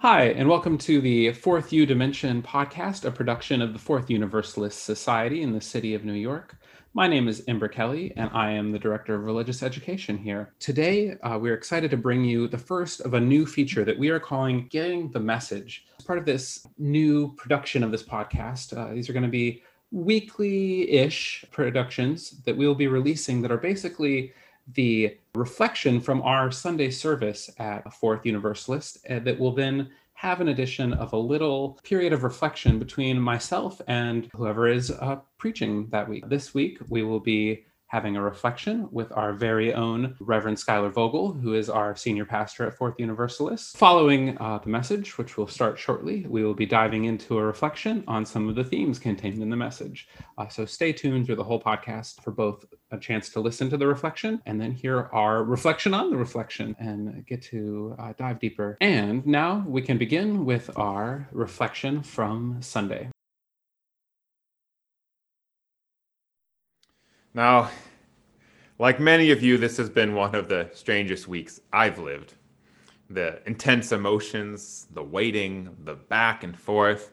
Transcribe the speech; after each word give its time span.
Hi, 0.00 0.26
and 0.26 0.48
welcome 0.48 0.78
to 0.78 1.00
the 1.00 1.32
Fourth 1.32 1.72
U 1.72 1.84
Dimension 1.84 2.40
podcast, 2.40 3.04
a 3.04 3.10
production 3.10 3.60
of 3.60 3.72
the 3.72 3.80
Fourth 3.80 4.08
Universalist 4.08 4.84
Society 4.84 5.42
in 5.42 5.52
the 5.52 5.60
city 5.60 5.92
of 5.92 6.04
New 6.04 6.12
York. 6.12 6.54
My 6.94 7.08
name 7.08 7.26
is 7.26 7.42
Ember 7.48 7.66
Kelly, 7.66 8.12
and 8.14 8.30
I 8.32 8.52
am 8.52 8.70
the 8.70 8.78
Director 8.78 9.16
of 9.16 9.24
Religious 9.24 9.60
Education 9.60 10.16
here. 10.16 10.54
Today, 10.60 11.16
uh, 11.24 11.36
we're 11.36 11.54
excited 11.54 11.90
to 11.90 11.96
bring 11.96 12.22
you 12.22 12.46
the 12.46 12.56
first 12.56 13.00
of 13.00 13.14
a 13.14 13.20
new 13.20 13.44
feature 13.44 13.84
that 13.84 13.98
we 13.98 14.08
are 14.10 14.20
calling 14.20 14.68
Getting 14.68 15.10
the 15.10 15.18
Message. 15.18 15.84
As 15.98 16.04
part 16.04 16.20
of 16.20 16.24
this 16.24 16.64
new 16.78 17.34
production 17.34 17.82
of 17.82 17.90
this 17.90 18.04
podcast, 18.04 18.78
uh, 18.78 18.94
these 18.94 19.10
are 19.10 19.12
going 19.12 19.24
to 19.24 19.28
be 19.28 19.64
weekly 19.90 20.88
ish 20.92 21.44
productions 21.50 22.40
that 22.44 22.56
we 22.56 22.68
will 22.68 22.76
be 22.76 22.86
releasing 22.86 23.42
that 23.42 23.50
are 23.50 23.58
basically 23.58 24.32
the 24.74 25.16
reflection 25.34 26.00
from 26.00 26.22
our 26.22 26.50
Sunday 26.50 26.90
service 26.90 27.50
at 27.58 27.92
Fourth 27.94 28.26
Universalist 28.26 28.98
uh, 29.08 29.18
that 29.20 29.38
will 29.38 29.52
then 29.52 29.90
have 30.14 30.40
an 30.40 30.48
addition 30.48 30.92
of 30.94 31.12
a 31.12 31.16
little 31.16 31.78
period 31.84 32.12
of 32.12 32.24
reflection 32.24 32.78
between 32.78 33.20
myself 33.20 33.80
and 33.86 34.28
whoever 34.34 34.66
is 34.66 34.90
uh, 34.90 35.16
preaching 35.38 35.88
that 35.90 36.08
week. 36.08 36.28
This 36.28 36.52
week, 36.52 36.78
we 36.88 37.04
will 37.04 37.20
be 37.20 37.64
having 37.88 38.16
a 38.16 38.22
reflection 38.22 38.86
with 38.92 39.10
our 39.12 39.32
very 39.32 39.72
own 39.72 40.14
Reverend 40.20 40.58
Schuyler 40.58 40.90
Vogel, 40.90 41.32
who 41.32 41.54
is 41.54 41.70
our 41.70 41.96
senior 41.96 42.26
pastor 42.26 42.66
at 42.66 42.74
Fourth 42.74 42.96
Universalist. 42.98 43.78
Following 43.78 44.36
uh, 44.38 44.58
the 44.58 44.68
message, 44.68 45.16
which 45.16 45.38
will 45.38 45.46
start 45.46 45.78
shortly, 45.78 46.26
we 46.28 46.44
will 46.44 46.52
be 46.52 46.66
diving 46.66 47.06
into 47.06 47.38
a 47.38 47.44
reflection 47.44 48.04
on 48.06 48.26
some 48.26 48.48
of 48.48 48.56
the 48.56 48.64
themes 48.64 48.98
contained 48.98 49.42
in 49.42 49.48
the 49.48 49.56
message. 49.56 50.08
Uh, 50.36 50.48
so 50.48 50.66
stay 50.66 50.92
tuned 50.92 51.24
through 51.24 51.36
the 51.36 51.44
whole 51.44 51.62
podcast 51.62 52.22
for 52.22 52.30
both 52.30 52.66
a 52.90 52.98
chance 52.98 53.28
to 53.30 53.40
listen 53.40 53.68
to 53.70 53.76
the 53.76 53.86
reflection 53.86 54.40
and 54.46 54.60
then 54.60 54.72
hear 54.72 55.08
our 55.12 55.44
reflection 55.44 55.92
on 55.94 56.10
the 56.10 56.16
reflection 56.16 56.74
and 56.78 57.26
get 57.26 57.42
to 57.42 57.94
uh, 57.98 58.12
dive 58.16 58.38
deeper. 58.38 58.76
And 58.80 59.26
now 59.26 59.64
we 59.66 59.82
can 59.82 59.98
begin 59.98 60.44
with 60.44 60.70
our 60.76 61.28
reflection 61.32 62.02
from 62.02 62.62
Sunday. 62.62 63.10
Now, 67.34 67.70
like 68.78 68.98
many 68.98 69.30
of 69.30 69.42
you, 69.42 69.58
this 69.58 69.76
has 69.76 69.90
been 69.90 70.14
one 70.14 70.34
of 70.34 70.48
the 70.48 70.70
strangest 70.72 71.28
weeks 71.28 71.60
I've 71.72 71.98
lived. 71.98 72.34
The 73.10 73.40
intense 73.46 73.92
emotions, 73.92 74.86
the 74.92 75.02
waiting, 75.02 75.76
the 75.84 75.94
back 75.94 76.42
and 76.42 76.58
forth, 76.58 77.12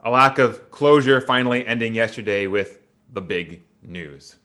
a 0.00 0.10
lack 0.10 0.38
of 0.38 0.70
closure 0.70 1.20
finally 1.20 1.66
ending 1.66 1.94
yesterday 1.94 2.46
with 2.46 2.80
the 3.12 3.20
big 3.20 3.62
news. 3.82 4.36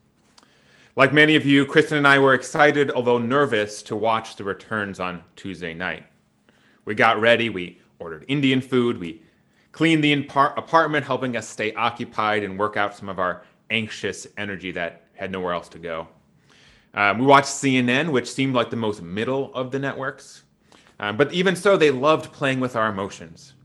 Like 0.96 1.12
many 1.12 1.36
of 1.36 1.44
you, 1.44 1.66
Kristen 1.66 1.98
and 1.98 2.08
I 2.08 2.20
were 2.20 2.36
excited, 2.36 2.92
although 2.92 3.18
nervous, 3.18 3.82
to 3.84 3.96
watch 3.96 4.36
the 4.36 4.44
returns 4.44 5.00
on 5.00 5.24
Tuesday 5.36 5.74
night. 5.74 6.06
We 6.86 6.94
got 6.94 7.20
ready, 7.20 7.50
we 7.50 7.82
ordered 7.98 8.26
Indian 8.28 8.62
food, 8.62 9.00
we 9.00 9.24
cleaned 9.72 10.04
the 10.04 10.14
apartment, 10.14 11.04
helping 11.04 11.36
us 11.36 11.50
stay 11.50 11.74
occupied 11.74 12.44
and 12.44 12.60
work 12.60 12.78
out 12.78 12.96
some 12.96 13.10
of 13.10 13.18
our 13.18 13.44
anxious 13.72 14.28
energy 14.38 14.72
that 14.74 15.08
had 15.16 15.32
nowhere 15.32 15.54
else 15.54 15.68
to 15.70 15.80
go. 15.80 16.08
Um, 16.94 17.18
we 17.18 17.26
watched 17.26 17.48
CNN, 17.48 18.12
which 18.12 18.32
seemed 18.32 18.54
like 18.54 18.70
the 18.70 18.76
most 18.76 19.02
middle 19.02 19.52
of 19.56 19.72
the 19.72 19.80
networks. 19.80 20.44
Um, 21.00 21.18
but 21.18 21.34
even 21.34 21.56
so, 21.56 21.76
they 21.76 21.90
loved 21.90 22.32
playing 22.32 22.60
with 22.60 22.76
our 22.76 22.90
emotions, 22.90 23.56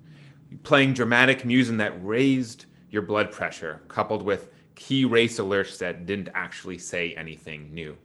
playing 0.62 0.94
dramatic 0.94 1.44
music 1.44 1.76
that 1.76 1.92
raised 2.02 2.64
your 2.90 3.02
blood 3.02 3.30
pressure, 3.30 3.82
coupled 3.88 4.22
with 4.22 4.48
key 4.78 5.04
race 5.04 5.40
alerts 5.40 5.76
that 5.78 6.06
didn't 6.06 6.28
actually 6.34 6.78
say 6.78 7.12
anything 7.14 7.74
new. 7.74 7.96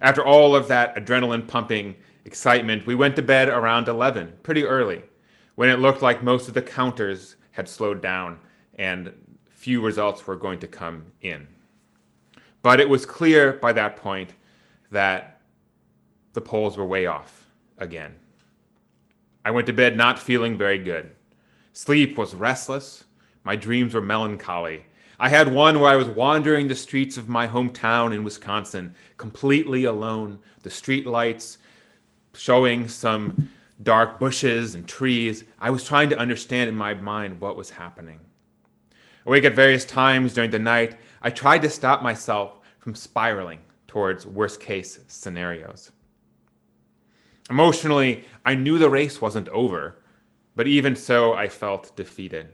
After 0.00 0.24
all 0.24 0.56
of 0.56 0.66
that 0.68 0.96
adrenaline 0.96 1.46
pumping 1.46 1.94
excitement, 2.24 2.86
we 2.86 2.94
went 2.94 3.14
to 3.16 3.22
bed 3.22 3.50
around 3.50 3.86
11, 3.86 4.32
pretty 4.42 4.64
early, 4.64 5.02
when 5.56 5.68
it 5.68 5.78
looked 5.78 6.00
like 6.00 6.22
most 6.22 6.48
of 6.48 6.54
the 6.54 6.62
counters 6.62 7.36
had 7.50 7.68
slowed 7.68 8.00
down 8.00 8.38
and 8.76 9.12
few 9.50 9.82
results 9.82 10.26
were 10.26 10.36
going 10.36 10.58
to 10.58 10.66
come 10.66 11.04
in. 11.20 11.46
But 12.62 12.80
it 12.80 12.88
was 12.88 13.04
clear 13.04 13.52
by 13.52 13.74
that 13.74 13.96
point 13.96 14.34
that 14.90 15.42
the 16.32 16.40
polls 16.40 16.78
were 16.78 16.86
way 16.86 17.04
off 17.04 17.52
again. 17.76 18.14
I 19.44 19.50
went 19.50 19.66
to 19.66 19.74
bed 19.74 19.98
not 19.98 20.18
feeling 20.18 20.56
very 20.56 20.78
good. 20.78 21.10
Sleep 21.74 22.16
was 22.16 22.34
restless. 22.34 23.04
My 23.44 23.54
dreams 23.54 23.92
were 23.92 24.00
melancholy. 24.00 24.86
I 25.18 25.28
had 25.28 25.52
one 25.52 25.78
where 25.78 25.90
I 25.90 25.96
was 25.96 26.08
wandering 26.08 26.68
the 26.68 26.74
streets 26.74 27.16
of 27.16 27.28
my 27.28 27.46
hometown 27.46 28.14
in 28.14 28.24
Wisconsin, 28.24 28.94
completely 29.16 29.84
alone, 29.84 30.38
the 30.62 30.70
street 30.70 31.06
lights 31.06 31.58
showing 32.34 32.88
some 32.88 33.50
dark 33.82 34.18
bushes 34.18 34.74
and 34.74 34.86
trees. 34.88 35.44
I 35.60 35.70
was 35.70 35.84
trying 35.84 36.10
to 36.10 36.18
understand 36.18 36.68
in 36.68 36.76
my 36.76 36.94
mind 36.94 37.40
what 37.40 37.56
was 37.56 37.70
happening. 37.70 38.20
Awake 39.26 39.44
at 39.44 39.54
various 39.54 39.84
times 39.84 40.34
during 40.34 40.50
the 40.50 40.58
night, 40.58 40.98
I 41.22 41.30
tried 41.30 41.62
to 41.62 41.70
stop 41.70 42.02
myself 42.02 42.58
from 42.78 42.94
spiraling 42.94 43.60
towards 43.86 44.26
worst 44.26 44.60
case 44.60 44.98
scenarios. 45.06 45.92
Emotionally, 47.50 48.24
I 48.44 48.54
knew 48.54 48.78
the 48.78 48.90
race 48.90 49.20
wasn't 49.20 49.48
over, 49.50 50.02
but 50.56 50.66
even 50.66 50.96
so, 50.96 51.34
I 51.34 51.48
felt 51.48 51.94
defeated. 51.96 52.48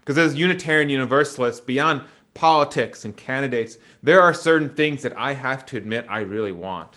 Because 0.00 0.18
as 0.18 0.34
Unitarian 0.34 0.88
Universalists, 0.88 1.60
beyond 1.60 2.02
politics 2.34 3.04
and 3.04 3.16
candidates, 3.16 3.78
there 4.02 4.20
are 4.20 4.34
certain 4.34 4.70
things 4.70 5.02
that 5.02 5.16
I 5.16 5.34
have 5.34 5.66
to 5.66 5.76
admit 5.76 6.06
I 6.08 6.20
really 6.20 6.52
want. 6.52 6.96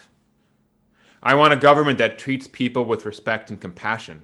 I 1.21 1.35
want 1.35 1.53
a 1.53 1.57
government 1.57 1.97
that 1.99 2.19
treats 2.19 2.47
people 2.47 2.85
with 2.85 3.05
respect 3.05 3.49
and 3.49 3.59
compassion. 3.59 4.21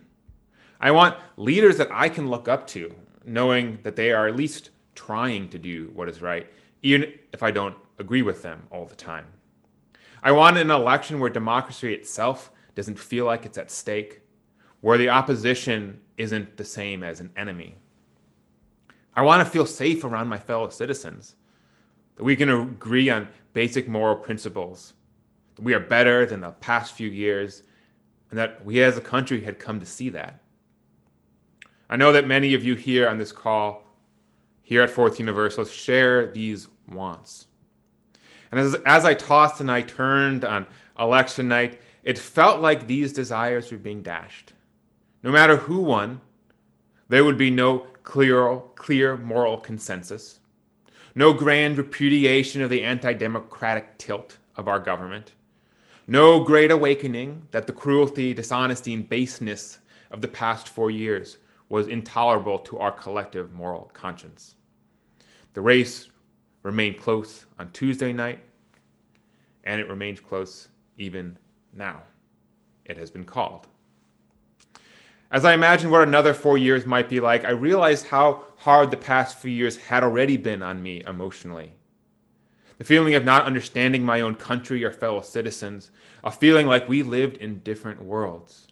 I 0.82 0.92
want 0.92 1.18
leaders 1.38 1.78
that 1.78 1.90
I 1.92 2.10
can 2.10 2.30
look 2.30 2.48
up 2.48 2.68
to 2.68 2.94
knowing 3.26 3.80
that 3.84 3.96
they 3.96 4.12
are 4.12 4.28
at 4.28 4.36
least 4.36 4.72
trying 4.96 5.50
to 5.50 5.60
do 5.60 5.92
what 5.94 6.10
is 6.10 6.22
right, 6.22 6.48
even 6.82 7.14
if 7.32 7.44
I 7.44 7.52
don't 7.52 7.76
agree 8.00 8.22
with 8.22 8.42
them 8.42 8.64
all 8.72 8.86
the 8.86 8.96
time. 8.96 9.26
I 10.24 10.32
want 10.32 10.58
an 10.58 10.72
election 10.72 11.20
where 11.20 11.30
democracy 11.30 11.94
itself 11.94 12.52
doesn't 12.76 13.00
feel 13.00 13.26
like 13.26 13.46
it's 13.46 13.58
at 13.58 13.72
stake, 13.72 14.22
where 14.82 14.98
the 14.98 15.10
opposition 15.10 16.00
isn't 16.18 16.58
the 16.58 16.66
same 16.66 17.04
as 17.04 17.20
an 17.20 17.32
enemy. 17.38 17.76
I 19.20 19.22
want 19.22 19.46
to 19.46 19.52
feel 19.52 19.66
safe 19.66 20.06
around 20.06 20.30
my 20.30 20.38
fellow 20.38 20.70
citizens, 20.70 21.36
that 22.16 22.24
we 22.24 22.38
can 22.38 22.50
agree 22.50 23.10
on 23.10 23.28
basic 23.52 23.86
moral 23.86 24.16
principles, 24.16 24.94
that 25.56 25.62
we 25.62 25.74
are 25.74 25.80
better 25.82 26.26
than 26.26 26.40
the 26.40 26.52
past 26.52 26.94
few 26.94 27.10
years, 27.10 27.64
and 28.30 28.40
that 28.40 28.64
we 28.64 28.82
as 28.82 28.96
a 28.98 29.02
country 29.02 29.42
had 29.42 29.60
come 29.60 29.78
to 29.82 29.86
see 29.86 30.08
that. 30.08 30.40
I 31.90 31.98
know 31.98 32.14
that 32.14 32.28
many 32.28 32.54
of 32.54 32.64
you 32.64 32.76
here 32.76 33.10
on 33.10 33.18
this 33.18 33.34
call, 33.34 33.84
here 34.62 34.84
at 34.84 34.90
Fourth 34.90 35.20
Universalist, 35.20 35.76
share 35.76 36.32
these 36.32 36.70
wants. 36.88 37.48
And 38.52 38.60
as, 38.62 38.76
as 38.86 39.04
I 39.04 39.16
tossed 39.16 39.60
and 39.60 39.70
I 39.70 39.82
turned 39.82 40.46
on 40.46 40.66
election 40.98 41.50
night, 41.50 41.82
it 42.04 42.18
felt 42.18 42.62
like 42.62 42.88
these 42.88 43.12
desires 43.12 43.70
were 43.70 43.80
being 43.80 44.02
dashed. 44.02 44.54
No 45.24 45.32
matter 45.34 45.58
who 45.58 45.82
won, 45.82 46.22
there 47.10 47.26
would 47.26 47.38
be 47.38 47.52
no 47.52 47.86
clear, 48.04 48.62
clear 48.76 49.18
moral 49.18 49.58
consensus, 49.58 50.40
no 51.16 51.34
grand 51.34 51.78
repudiation 51.78 52.62
of 52.62 52.70
the 52.70 52.84
anti 52.84 53.14
democratic 53.14 53.98
tilt 53.98 54.38
of 54.56 54.68
our 54.68 54.80
government, 54.80 55.34
no 56.08 56.44
great 56.44 56.72
awakening 56.72 57.48
that 57.52 57.68
the 57.68 57.74
cruelty, 57.74 58.34
dishonesty, 58.34 58.94
and 58.94 59.08
baseness 59.08 59.80
of 60.12 60.22
the 60.22 60.28
past 60.28 60.68
four 60.68 60.92
years 60.92 61.38
was 61.70 61.88
intolerable 61.88 62.58
to 62.60 62.80
our 62.80 62.92
collective 62.92 63.54
moral 63.54 63.92
conscience. 63.94 64.56
The 65.54 65.62
race 65.62 66.10
remained 66.64 66.98
close 66.98 67.46
on 67.58 67.72
Tuesday 67.72 68.12
night, 68.12 68.40
and 69.64 69.80
it 69.80 69.88
remains 69.88 70.20
close 70.20 70.70
even 70.98 71.38
now. 71.74 72.02
It 72.86 72.98
has 72.98 73.12
been 73.12 73.24
called. 73.24 73.68
As 75.32 75.46
I 75.46 75.54
imagine 75.54 75.92
what 75.92 76.08
another 76.08 76.34
four 76.34 76.58
years 76.58 76.86
might 76.86 77.08
be 77.08 77.20
like, 77.20 77.46
I 77.46 77.52
realized 77.52 78.08
how 78.08 78.46
hard 78.58 78.90
the 78.90 78.98
past 78.98 79.38
few 79.38 79.52
years 79.52 79.78
had 79.78 80.04
already 80.04 80.38
been 80.38 80.64
on 80.64 80.82
me 80.82 81.04
emotionally. 81.06 81.74
The 82.80 82.84
feeling 82.84 83.14
of 83.14 83.26
not 83.26 83.46
understanding 83.46 84.04
my 84.04 84.22
own 84.22 84.36
country 84.36 84.84
or 84.84 84.92
fellow 84.92 85.22
citizens, 85.22 85.92
a 86.24 86.32
feeling 86.32 86.66
like 86.66 86.90
we 86.90 87.04
lived 87.04 87.38
in 87.38 87.60
different 87.60 88.02
worlds 88.02 88.68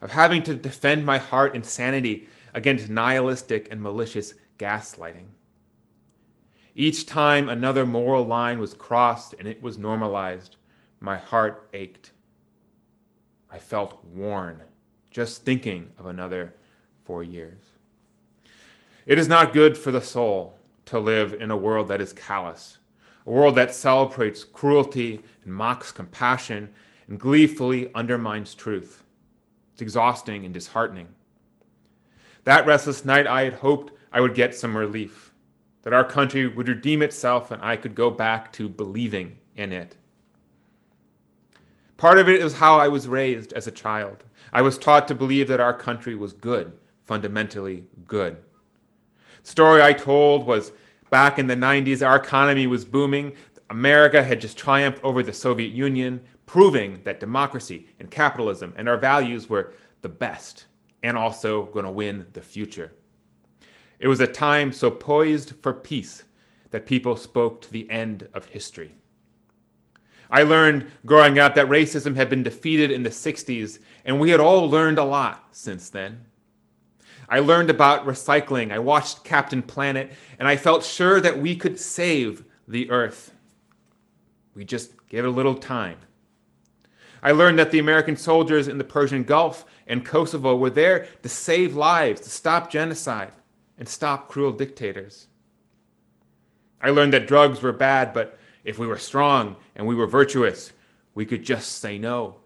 of 0.00 0.12
having 0.12 0.42
to 0.44 0.54
defend 0.54 1.04
my 1.04 1.18
heart 1.18 1.54
and 1.54 1.64
sanity 1.64 2.28
against 2.54 2.88
nihilistic 2.88 3.68
and 3.70 3.82
malicious 3.82 4.34
gaslighting. 4.58 5.26
Each 6.74 7.06
time 7.06 7.48
another 7.48 7.84
moral 7.84 8.24
line 8.24 8.58
was 8.60 8.74
crossed 8.74 9.34
and 9.38 9.48
it 9.48 9.60
was 9.62 9.78
normalized, 9.78 10.56
my 11.00 11.16
heart 11.16 11.68
ached. 11.72 12.12
I 13.50 13.58
felt 13.58 14.04
worn 14.04 14.60
just 15.18 15.44
thinking 15.44 15.90
of 15.98 16.06
another 16.06 16.54
four 17.02 17.24
years. 17.24 17.58
It 19.04 19.18
is 19.18 19.26
not 19.26 19.52
good 19.52 19.76
for 19.76 19.90
the 19.90 20.00
soul 20.00 20.56
to 20.84 21.00
live 21.00 21.32
in 21.32 21.50
a 21.50 21.56
world 21.56 21.88
that 21.88 22.00
is 22.00 22.12
callous, 22.12 22.78
a 23.26 23.30
world 23.32 23.56
that 23.56 23.74
celebrates 23.74 24.44
cruelty 24.44 25.20
and 25.42 25.52
mocks 25.52 25.90
compassion 25.90 26.68
and 27.08 27.18
gleefully 27.18 27.92
undermines 27.96 28.54
truth. 28.54 29.02
It's 29.72 29.82
exhausting 29.82 30.44
and 30.44 30.54
disheartening. 30.54 31.08
That 32.44 32.64
restless 32.64 33.04
night, 33.04 33.26
I 33.26 33.42
had 33.42 33.54
hoped 33.54 33.94
I 34.12 34.20
would 34.20 34.36
get 34.36 34.54
some 34.54 34.76
relief, 34.76 35.32
that 35.82 35.92
our 35.92 36.04
country 36.04 36.46
would 36.46 36.68
redeem 36.68 37.02
itself 37.02 37.50
and 37.50 37.60
I 37.60 37.74
could 37.74 37.96
go 37.96 38.08
back 38.08 38.52
to 38.52 38.68
believing 38.68 39.36
in 39.56 39.72
it. 39.72 39.96
Part 41.96 42.18
of 42.18 42.28
it 42.28 42.40
is 42.40 42.54
how 42.54 42.78
I 42.78 42.86
was 42.86 43.08
raised 43.08 43.52
as 43.54 43.66
a 43.66 43.72
child. 43.72 44.22
I 44.52 44.62
was 44.62 44.78
taught 44.78 45.08
to 45.08 45.14
believe 45.14 45.48
that 45.48 45.60
our 45.60 45.74
country 45.74 46.14
was 46.14 46.32
good, 46.32 46.72
fundamentally 47.04 47.84
good. 48.06 48.36
The 49.42 49.48
story 49.48 49.82
I 49.82 49.92
told 49.92 50.46
was 50.46 50.72
back 51.10 51.38
in 51.38 51.46
the 51.46 51.56
90s, 51.56 52.06
our 52.06 52.16
economy 52.16 52.66
was 52.66 52.84
booming. 52.84 53.34
America 53.70 54.22
had 54.22 54.40
just 54.40 54.56
triumphed 54.56 55.02
over 55.04 55.22
the 55.22 55.32
Soviet 55.32 55.72
Union, 55.72 56.20
proving 56.46 57.00
that 57.04 57.20
democracy 57.20 57.86
and 58.00 58.10
capitalism 58.10 58.72
and 58.76 58.88
our 58.88 58.96
values 58.96 59.48
were 59.48 59.74
the 60.00 60.08
best 60.08 60.66
and 61.02 61.16
also 61.16 61.66
going 61.66 61.84
to 61.84 61.90
win 61.90 62.26
the 62.32 62.40
future. 62.40 62.92
It 63.98 64.08
was 64.08 64.20
a 64.20 64.26
time 64.26 64.72
so 64.72 64.90
poised 64.90 65.54
for 65.62 65.72
peace 65.72 66.24
that 66.70 66.86
people 66.86 67.16
spoke 67.16 67.60
to 67.62 67.72
the 67.72 67.90
end 67.90 68.28
of 68.34 68.46
history. 68.46 68.94
I 70.30 70.42
learned 70.42 70.90
growing 71.06 71.38
up 71.38 71.54
that 71.54 71.68
racism 71.68 72.16
had 72.16 72.28
been 72.28 72.42
defeated 72.42 72.90
in 72.90 73.02
the 73.02 73.10
60s, 73.10 73.78
and 74.04 74.20
we 74.20 74.30
had 74.30 74.40
all 74.40 74.68
learned 74.68 74.98
a 74.98 75.04
lot 75.04 75.48
since 75.52 75.88
then. 75.88 76.26
I 77.28 77.40
learned 77.40 77.70
about 77.70 78.06
recycling, 78.06 78.72
I 78.72 78.78
watched 78.78 79.24
Captain 79.24 79.62
Planet, 79.62 80.12
and 80.38 80.48
I 80.48 80.56
felt 80.56 80.84
sure 80.84 81.20
that 81.20 81.38
we 81.38 81.56
could 81.56 81.78
save 81.78 82.44
the 82.66 82.90
Earth. 82.90 83.32
We 84.54 84.64
just 84.64 84.92
gave 85.08 85.24
it 85.24 85.28
a 85.28 85.30
little 85.30 85.54
time. 85.54 85.98
I 87.22 87.32
learned 87.32 87.58
that 87.58 87.70
the 87.70 87.78
American 87.78 88.16
soldiers 88.16 88.68
in 88.68 88.78
the 88.78 88.84
Persian 88.84 89.24
Gulf 89.24 89.64
and 89.86 90.04
Kosovo 90.04 90.56
were 90.56 90.70
there 90.70 91.08
to 91.22 91.28
save 91.28 91.74
lives, 91.74 92.20
to 92.22 92.30
stop 92.30 92.70
genocide, 92.70 93.32
and 93.78 93.88
stop 93.88 94.28
cruel 94.28 94.52
dictators. 94.52 95.26
I 96.80 96.90
learned 96.90 97.12
that 97.12 97.26
drugs 97.26 97.60
were 97.60 97.72
bad, 97.72 98.12
but 98.12 98.38
if 98.64 98.78
we 98.78 98.86
were 98.86 98.98
strong 98.98 99.56
and 99.76 99.86
we 99.86 99.94
were 99.94 100.06
virtuous, 100.06 100.72
we 101.14 101.24
could 101.24 101.42
just 101.42 101.78
say 101.78 101.98
no 101.98 102.36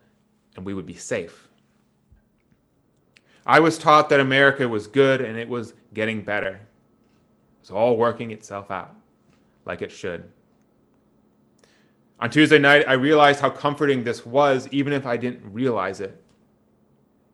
and 0.56 0.64
we 0.64 0.75
would 0.75 0.87
be 0.87 0.94
safe. 0.94 1.49
I 3.44 3.61
was 3.61 3.79
taught 3.79 4.09
that 4.11 4.20
America 4.20 4.69
was 4.69 4.87
good 4.87 5.20
and 5.20 5.37
it 5.37 5.49
was 5.49 5.75
getting 5.94 6.23
better. 6.23 6.55
It 6.55 7.61
was 7.61 7.70
all 7.70 7.97
working 7.97 8.31
itself 8.31 8.70
out 8.70 8.94
like 9.64 9.82
it 9.82 9.93
should. 9.93 10.31
On 12.20 12.31
Tuesday 12.31 12.59
night, 12.59 12.85
I 12.87 12.93
realized 12.93 13.41
how 13.41 13.50
comforting 13.50 14.05
this 14.05 14.25
was, 14.25 14.69
even 14.70 14.93
if 14.93 15.06
I 15.06 15.17
didn't 15.17 15.53
realize 15.53 16.00
it. 16.00 16.23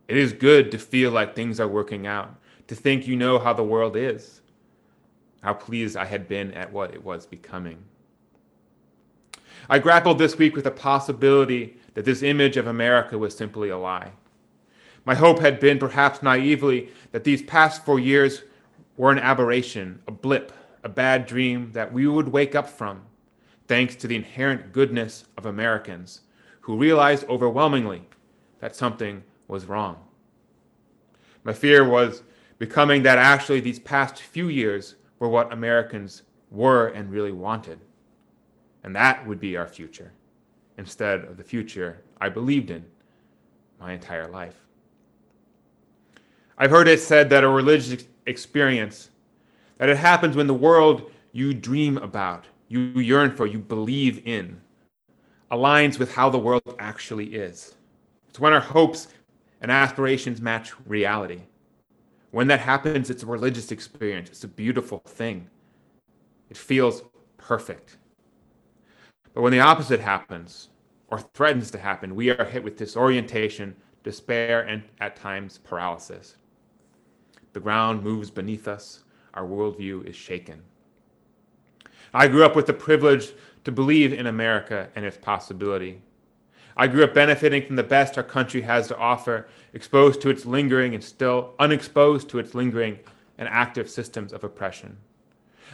It 0.08 0.16
is 0.16 0.32
good 0.32 0.70
to 0.72 0.78
feel 0.78 1.10
like 1.10 1.34
things 1.34 1.60
are 1.60 1.68
working 1.68 2.06
out, 2.06 2.34
to 2.68 2.74
think 2.74 3.06
you 3.06 3.14
know 3.14 3.38
how 3.38 3.52
the 3.52 3.62
world 3.62 3.96
is, 3.96 4.40
how 5.42 5.52
pleased 5.52 5.96
I 5.96 6.06
had 6.06 6.26
been 6.26 6.52
at 6.54 6.72
what 6.72 6.94
it 6.94 7.04
was 7.04 7.26
becoming. 7.26 7.84
I 9.68 9.78
grappled 9.78 10.18
this 10.18 10.38
week 10.38 10.54
with 10.54 10.64
the 10.64 10.70
possibility 10.70 11.76
that 11.94 12.06
this 12.06 12.22
image 12.22 12.56
of 12.56 12.66
America 12.66 13.18
was 13.18 13.36
simply 13.36 13.68
a 13.68 13.76
lie. 13.76 14.12
My 15.04 15.14
hope 15.14 15.40
had 15.40 15.60
been, 15.60 15.78
perhaps 15.78 16.22
naively, 16.22 16.88
that 17.12 17.24
these 17.24 17.42
past 17.42 17.84
four 17.84 17.98
years 17.98 18.42
were 18.96 19.10
an 19.12 19.18
aberration, 19.18 20.00
a 20.08 20.10
blip, 20.10 20.52
a 20.82 20.88
bad 20.88 21.26
dream 21.26 21.72
that 21.72 21.92
we 21.92 22.06
would 22.06 22.28
wake 22.28 22.54
up 22.54 22.68
from 22.68 23.02
thanks 23.66 23.94
to 23.96 24.06
the 24.06 24.16
inherent 24.16 24.72
goodness 24.72 25.24
of 25.36 25.44
Americans 25.44 26.22
who 26.62 26.76
realized 26.76 27.28
overwhelmingly 27.28 28.02
that 28.60 28.74
something 28.74 29.22
was 29.46 29.66
wrong. 29.66 29.96
My 31.44 31.52
fear 31.52 31.86
was 31.86 32.22
becoming 32.58 33.02
that 33.02 33.18
actually 33.18 33.60
these 33.60 33.78
past 33.78 34.20
few 34.20 34.48
years 34.48 34.96
were 35.18 35.28
what 35.28 35.52
Americans 35.52 36.22
were 36.50 36.88
and 36.88 37.10
really 37.10 37.32
wanted. 37.32 37.78
And 38.84 38.94
that 38.96 39.26
would 39.26 39.40
be 39.40 39.56
our 39.56 39.66
future 39.66 40.12
instead 40.76 41.24
of 41.24 41.36
the 41.36 41.44
future 41.44 42.02
I 42.20 42.28
believed 42.28 42.70
in 42.70 42.84
my 43.80 43.92
entire 43.92 44.28
life. 44.28 44.56
I've 46.56 46.70
heard 46.70 46.88
it 46.88 47.00
said 47.00 47.30
that 47.30 47.44
a 47.44 47.48
religious 47.48 48.04
experience, 48.26 49.10
that 49.78 49.88
it 49.88 49.96
happens 49.96 50.36
when 50.36 50.46
the 50.46 50.54
world 50.54 51.10
you 51.32 51.54
dream 51.54 51.98
about 51.98 52.46
you 52.68 52.80
yearn 52.80 53.34
for, 53.34 53.46
you 53.46 53.58
believe 53.58 54.26
in, 54.26 54.60
aligns 55.50 55.98
with 55.98 56.12
how 56.12 56.28
the 56.28 56.38
world 56.38 56.62
actually 56.78 57.34
is. 57.34 57.74
It's 58.28 58.38
when 58.38 58.52
our 58.52 58.60
hopes 58.60 59.08
and 59.60 59.72
aspirations 59.72 60.40
match 60.40 60.72
reality. 60.86 61.40
When 62.30 62.46
that 62.48 62.60
happens, 62.60 63.08
it's 63.08 63.22
a 63.22 63.26
religious 63.26 63.72
experience. 63.72 64.28
It's 64.28 64.44
a 64.44 64.48
beautiful 64.48 64.98
thing. 65.06 65.48
It 66.50 66.58
feels 66.58 67.02
perfect. 67.38 67.96
But 69.34 69.42
when 69.42 69.52
the 69.52 69.60
opposite 69.60 70.00
happens, 70.00 70.68
or 71.08 71.20
threatens 71.20 71.70
to 71.70 71.78
happen, 71.78 72.14
we 72.14 72.30
are 72.30 72.44
hit 72.44 72.62
with 72.62 72.76
disorientation, 72.76 73.76
despair, 74.02 74.62
and 74.62 74.82
at 75.00 75.16
times 75.16 75.58
paralysis. 75.58 76.36
The 77.52 77.60
ground 77.60 78.02
moves 78.02 78.30
beneath 78.30 78.68
us, 78.68 79.04
our 79.34 79.44
worldview 79.44 80.06
is 80.06 80.16
shaken. 80.16 80.62
I 82.12 82.28
grew 82.28 82.44
up 82.44 82.56
with 82.56 82.66
the 82.66 82.72
privilege 82.72 83.32
to 83.64 83.72
believe 83.72 84.12
in 84.12 84.26
America 84.26 84.88
and 84.94 85.04
its 85.04 85.16
possibility. 85.16 86.02
I 86.76 86.86
grew 86.86 87.04
up 87.04 87.12
benefiting 87.12 87.66
from 87.66 87.76
the 87.76 87.82
best 87.82 88.16
our 88.16 88.22
country 88.22 88.60
has 88.62 88.88
to 88.88 88.96
offer, 88.96 89.48
exposed 89.72 90.20
to 90.22 90.30
its 90.30 90.46
lingering 90.46 90.94
and 90.94 91.02
still 91.02 91.54
unexposed 91.58 92.28
to 92.30 92.38
its 92.38 92.54
lingering 92.54 92.98
and 93.36 93.48
active 93.48 93.90
systems 93.90 94.32
of 94.32 94.44
oppression. 94.44 94.96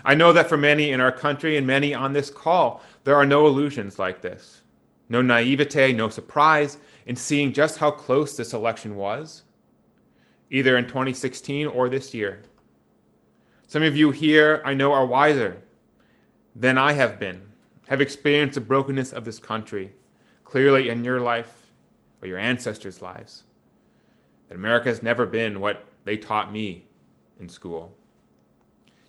I 0.05 0.14
know 0.14 0.32
that 0.32 0.49
for 0.49 0.56
many 0.56 0.91
in 0.91 1.00
our 1.00 1.12
country 1.12 1.56
and 1.56 1.67
many 1.67 1.94
on 1.94 2.12
this 2.12 2.31
call, 2.31 2.82
there 3.05 3.17
are 3.17 3.26
no 3.26 3.46
illusions 3.46 3.99
like 3.99 4.23
this. 4.23 4.62
No 5.08 5.20
naivete, 5.20 5.93
no 5.93 6.08
surprise 6.08 6.79
in 7.06 7.17
seeing 7.17 7.52
just 7.52 7.79
how 7.79 7.91
close 7.91 8.37
this 8.37 8.55
election 8.55 8.96
was, 8.96 9.43
either 10.50 10.76
in 10.76 10.87
2016 10.87 11.67
or 11.67 11.88
this 11.88 12.14
year. 12.14 12.43
Some 13.67 13.82
of 13.82 13.96
you 13.96 14.11
here 14.11 14.62
I 14.64 14.75
know 14.75 14.93
are 14.93 15.06
wiser 15.06 15.62
than 16.56 16.79
I 16.79 16.93
have 16.93 17.19
been, 17.19 17.43
have 17.88 18.00
experienced 18.00 18.55
the 18.55 18.61
brokenness 18.61 19.12
of 19.12 19.25
this 19.25 19.38
country 19.38 19.93
clearly 20.44 20.88
in 20.88 21.05
your 21.05 21.20
life 21.20 21.67
or 22.23 22.29
your 22.29 22.38
ancestors' 22.38 23.02
lives. 23.02 23.43
That 24.49 24.55
America 24.55 24.88
has 24.88 25.02
never 25.02 25.26
been 25.26 25.61
what 25.61 25.85
they 26.05 26.17
taught 26.17 26.52
me 26.52 26.86
in 27.41 27.48
school. 27.48 27.96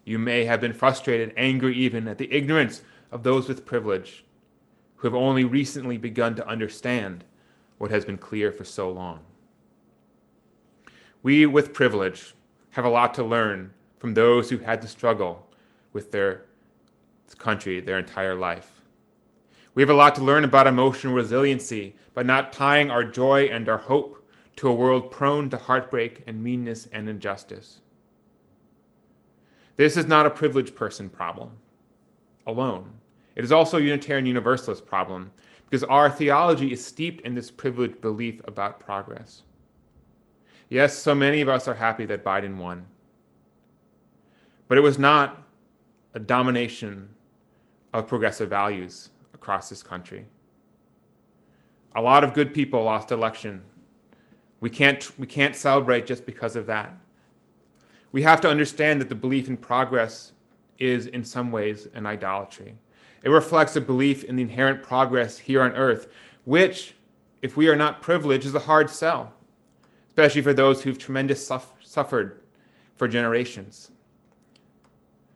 You 0.05 0.19
may 0.19 0.45
have 0.45 0.61
been 0.61 0.73
frustrated, 0.73 1.33
angry 1.35 1.75
even 1.75 2.07
at 2.07 2.19
the 2.19 2.31
ignorance 2.31 2.83
of 3.11 3.23
those 3.23 3.47
with 3.47 3.65
privilege 3.65 4.23
who 4.97 5.07
have 5.07 5.15
only 5.15 5.43
recently 5.43 5.97
begun 5.97 6.35
to 6.35 6.47
understand 6.47 7.23
what 7.79 7.91
has 7.91 8.05
been 8.05 8.17
clear 8.17 8.51
for 8.51 8.63
so 8.63 8.89
long. 8.89 9.19
We 11.23 11.47
with 11.47 11.73
privilege 11.73 12.35
have 12.71 12.85
a 12.85 12.89
lot 12.89 13.13
to 13.15 13.23
learn 13.23 13.73
from 13.97 14.13
those 14.13 14.49
who 14.49 14.59
had 14.59 14.81
to 14.83 14.87
struggle 14.87 15.47
with 15.91 16.11
their 16.11 16.45
country 17.39 17.79
their 17.81 17.97
entire 17.97 18.35
life. 18.35 18.81
We 19.73 19.81
have 19.81 19.89
a 19.89 19.95
lot 19.95 20.15
to 20.15 20.23
learn 20.23 20.43
about 20.43 20.67
emotional 20.67 21.15
resiliency 21.15 21.95
by 22.13 22.23
not 22.23 22.53
tying 22.53 22.91
our 22.91 23.03
joy 23.03 23.45
and 23.45 23.67
our 23.67 23.77
hope 23.77 24.25
to 24.57 24.69
a 24.69 24.73
world 24.73 25.11
prone 25.11 25.49
to 25.49 25.57
heartbreak 25.57 26.23
and 26.27 26.43
meanness 26.43 26.87
and 26.93 27.09
injustice. 27.09 27.81
This 29.77 29.97
is 29.97 30.05
not 30.05 30.25
a 30.25 30.29
privileged 30.29 30.75
person 30.75 31.09
problem 31.09 31.51
alone. 32.47 32.91
It 33.35 33.43
is 33.43 33.51
also 33.51 33.77
a 33.77 33.81
Unitarian 33.81 34.25
Universalist 34.25 34.85
problem 34.85 35.31
because 35.69 35.83
our 35.83 36.09
theology 36.09 36.71
is 36.71 36.83
steeped 36.83 37.25
in 37.25 37.35
this 37.35 37.51
privileged 37.51 37.99
belief 37.99 38.41
about 38.45 38.79
progress. 38.79 39.43
Yes, 40.69 40.97
so 40.97 41.13
many 41.13 41.41
of 41.41 41.49
us 41.49 41.67
are 41.67 41.73
happy 41.73 42.05
that 42.05 42.23
Biden 42.23 42.57
won. 42.57 42.85
But 44.67 44.77
it 44.77 44.81
was 44.81 44.97
not 44.97 45.43
a 46.13 46.19
domination 46.19 47.09
of 47.93 48.07
progressive 48.07 48.49
values 48.49 49.09
across 49.33 49.69
this 49.69 49.83
country. 49.83 50.25
A 51.95 52.01
lot 52.01 52.23
of 52.23 52.33
good 52.33 52.53
people 52.53 52.83
lost 52.83 53.11
election. 53.11 53.61
We 54.59 54.69
can't, 54.69 55.11
we 55.19 55.27
can't 55.27 55.55
celebrate 55.55 56.05
just 56.05 56.25
because 56.25 56.55
of 56.55 56.65
that. 56.67 56.95
We 58.15 58.21
have 58.21 58.39
to 58.41 58.49
understand 58.49 59.01
that 59.01 59.09
the 59.09 59.15
belief 59.15 59.49
in 59.49 59.57
progress 59.57 60.31
is, 60.79 61.07
in 61.07 61.25
some 61.25 61.51
ways, 61.51 61.89
an 61.95 62.05
idolatry. 62.05 62.73
It 63.23 63.29
reflects 63.29 63.75
a 63.75 63.81
belief 63.81 64.23
in 64.23 64.37
the 64.37 64.41
inherent 64.41 64.81
progress 64.81 65.37
here 65.37 65.61
on 65.61 65.73
earth, 65.73 66.07
which, 66.45 66.95
if 67.41 67.57
we 67.57 67.67
are 67.67 67.75
not 67.75 68.01
privileged, 68.01 68.45
is 68.45 68.55
a 68.55 68.59
hard 68.59 68.89
sell, 68.89 69.33
especially 70.07 70.41
for 70.43 70.53
those 70.53 70.81
who've 70.81 70.97
tremendously 70.97 71.59
suffered 71.83 72.39
for 72.95 73.09
generations. 73.09 73.91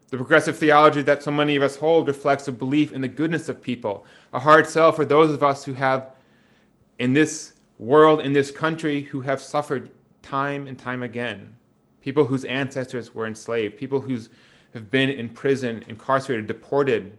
The 0.07 0.15
progressive 0.15 0.57
theology 0.57 1.01
that 1.01 1.21
so 1.21 1.31
many 1.31 1.57
of 1.57 1.63
us 1.63 1.75
hold 1.75 2.07
reflects 2.07 2.47
a 2.47 2.53
belief 2.53 2.93
in 2.93 3.01
the 3.01 3.09
goodness 3.09 3.49
of 3.49 3.61
people, 3.61 4.05
a 4.31 4.39
hard 4.39 4.65
sell 4.65 4.93
for 4.93 5.03
those 5.03 5.31
of 5.33 5.43
us 5.43 5.65
who 5.65 5.73
have, 5.73 6.13
in 6.97 7.11
this 7.11 7.55
world 7.77 8.21
in 8.21 8.31
this 8.31 8.51
country 8.51 9.01
who 9.01 9.19
have 9.19 9.41
suffered 9.41 9.91
time 10.21 10.65
and 10.65 10.79
time 10.79 11.03
again. 11.03 11.57
People 12.09 12.25
whose 12.25 12.43
ancestors 12.45 13.13
were 13.13 13.27
enslaved, 13.27 13.77
people 13.77 14.01
who 14.01 14.17
have 14.73 14.89
been 14.89 15.11
in 15.11 15.29
prison, 15.29 15.85
incarcerated, 15.87 16.47
deported. 16.47 17.15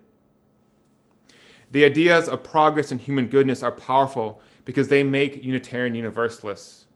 The 1.71 1.85
ideas 1.85 2.29
of 2.29 2.43
progress 2.43 2.91
and 2.91 3.01
human 3.01 3.29
goodness 3.29 3.63
are 3.63 3.71
powerful 3.71 4.43
because 4.65 4.89
they 4.89 5.05
make 5.05 5.45
Unitarian 5.45 5.95
Universalists 5.95 6.87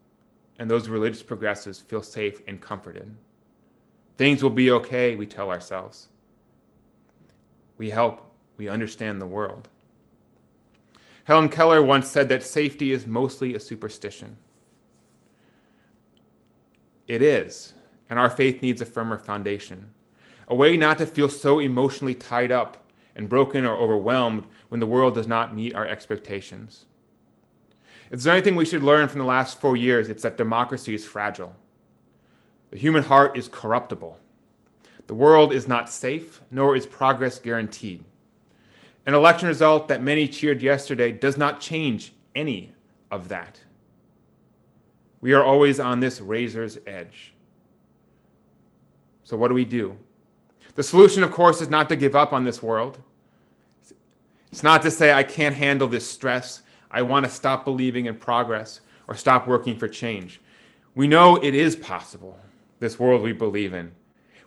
and 0.59 0.69
those 0.69 0.89
religious 0.89 1.23
progressives 1.23 1.79
feel 1.79 2.03
safe 2.03 2.43
and 2.49 2.61
comforted. 2.61 3.15
Things 4.19 4.43
will 4.43 4.51
be 4.51 4.73
okay, 4.73 5.15
we 5.15 5.25
tell 5.25 5.49
ourselves. 5.53 6.09
We 7.79 7.91
help, 7.91 8.29
we 8.57 8.69
understand 8.69 9.21
the 9.21 9.27
world. 9.27 9.69
Helen 11.23 11.49
Keller 11.49 11.81
once 11.81 12.09
said 12.09 12.29
that 12.31 12.43
safety 12.43 12.91
is 12.91 13.07
mostly 13.07 13.55
a 13.55 13.61
superstition. 13.61 14.37
It 17.07 17.23
is, 17.23 17.75
and 18.09 18.19
our 18.19 18.31
faith 18.31 18.63
needs 18.63 18.81
a 18.81 18.87
firmer 18.87 19.19
foundation. 19.19 19.91
A 20.49 20.55
way 20.55 20.77
not 20.77 20.99
to 20.99 21.07
feel 21.07 21.29
so 21.29 21.59
emotionally 21.59 22.15
tied 22.15 22.53
up 22.53 22.85
and 23.17 23.29
broken 23.29 23.65
or 23.65 23.77
overwhelmed 23.77 24.45
when 24.69 24.81
the 24.81 24.87
world 24.87 25.15
does 25.15 25.27
not 25.27 25.55
meet 25.55 25.75
our 25.75 25.87
expectations. 25.87 26.87
If 28.05 28.11
there's 28.11 28.27
anything 28.27 28.57
we 28.57 28.67
should 28.67 28.83
learn 28.83 29.09
from 29.09 29.21
the 29.21 29.25
last 29.25 29.61
four 29.61 29.77
years, 29.77 30.09
it's 30.09 30.23
that 30.23 30.37
democracy 30.37 30.95
is 30.95 31.07
fragile. 31.07 31.55
The 32.71 32.79
human 32.79 33.03
heart 33.03 33.37
is 33.37 33.49
corruptible. 33.49 34.19
The 35.07 35.15
world 35.15 35.53
is 35.53 35.69
not 35.69 35.91
safe, 35.91 36.41
nor 36.51 36.77
is 36.77 36.87
progress 36.87 37.39
guaranteed. 37.39 38.05
An 39.07 39.15
election 39.15 39.49
result 39.49 39.89
that 39.89 40.03
many 40.03 40.27
cheered 40.27 40.63
yesterday 40.63 41.13
does 41.13 41.37
not 41.37 41.61
change 41.61 42.15
any 42.35 42.73
of 43.11 43.29
that. 43.29 43.61
We 45.21 45.33
are 45.35 45.45
always 45.45 45.79
on 45.79 46.01
this 46.01 46.21
razor's 46.21 46.79
edge. 46.87 47.34
So, 49.25 49.37
what 49.37 49.49
do 49.49 49.55
we 49.55 49.65
do? 49.65 49.97
The 50.75 50.83
solution, 50.83 51.23
of 51.23 51.33
course, 51.33 51.61
is 51.61 51.69
not 51.69 51.89
to 51.89 51.97
give 51.97 52.15
up 52.15 52.33
on 52.33 52.45
this 52.45 52.63
world. 52.63 52.99
It's 54.53 54.63
not 54.63 54.83
to 54.83 54.91
say, 54.91 55.13
I 55.13 55.23
can't 55.23 55.55
handle 55.55 55.89
this 55.89 56.09
stress. 56.09 56.63
I 56.91 57.03
want 57.03 57.25
to 57.25 57.31
stop 57.31 57.65
believing 57.65 58.07
in 58.07 58.17
progress 58.17 58.81
or 59.09 59.15
stop 59.15 59.49
working 59.49 59.77
for 59.77 59.89
change. 59.89 60.41
We 60.95 61.09
know 61.09 61.37
it 61.37 61.55
is 61.55 61.75
possible, 61.75 62.39
this 62.79 62.99
world 62.99 63.23
we 63.23 63.33
believe 63.33 63.75
in. 63.75 63.93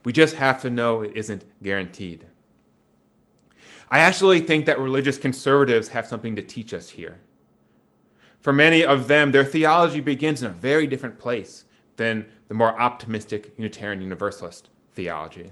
We 0.06 0.14
just 0.14 0.36
have 0.36 0.62
to 0.62 0.70
know 0.70 1.02
it 1.02 1.12
isn't 1.16 1.44
guaranteed. 1.62 2.26
I 3.90 4.00
actually 4.00 4.42
think 4.42 4.66
that 4.66 4.80
religious 4.80 5.18
conservatives 5.18 5.90
have 5.90 6.08
something 6.08 6.36
to 6.36 6.42
teach 6.42 6.74
us 6.74 6.90
here. 6.90 7.20
For 8.40 8.54
many 8.54 8.86
of 8.86 9.08
them, 9.08 9.32
their 9.32 9.44
theology 9.44 10.00
begins 10.00 10.42
in 10.42 10.50
a 10.50 10.54
very 10.54 10.88
different 10.88 11.20
place 11.20 11.66
than 11.98 12.26
the 12.48 12.54
more 12.54 12.80
optimistic 12.80 13.54
Unitarian 13.58 14.02
Universalist 14.02 14.70
theology. 14.94 15.52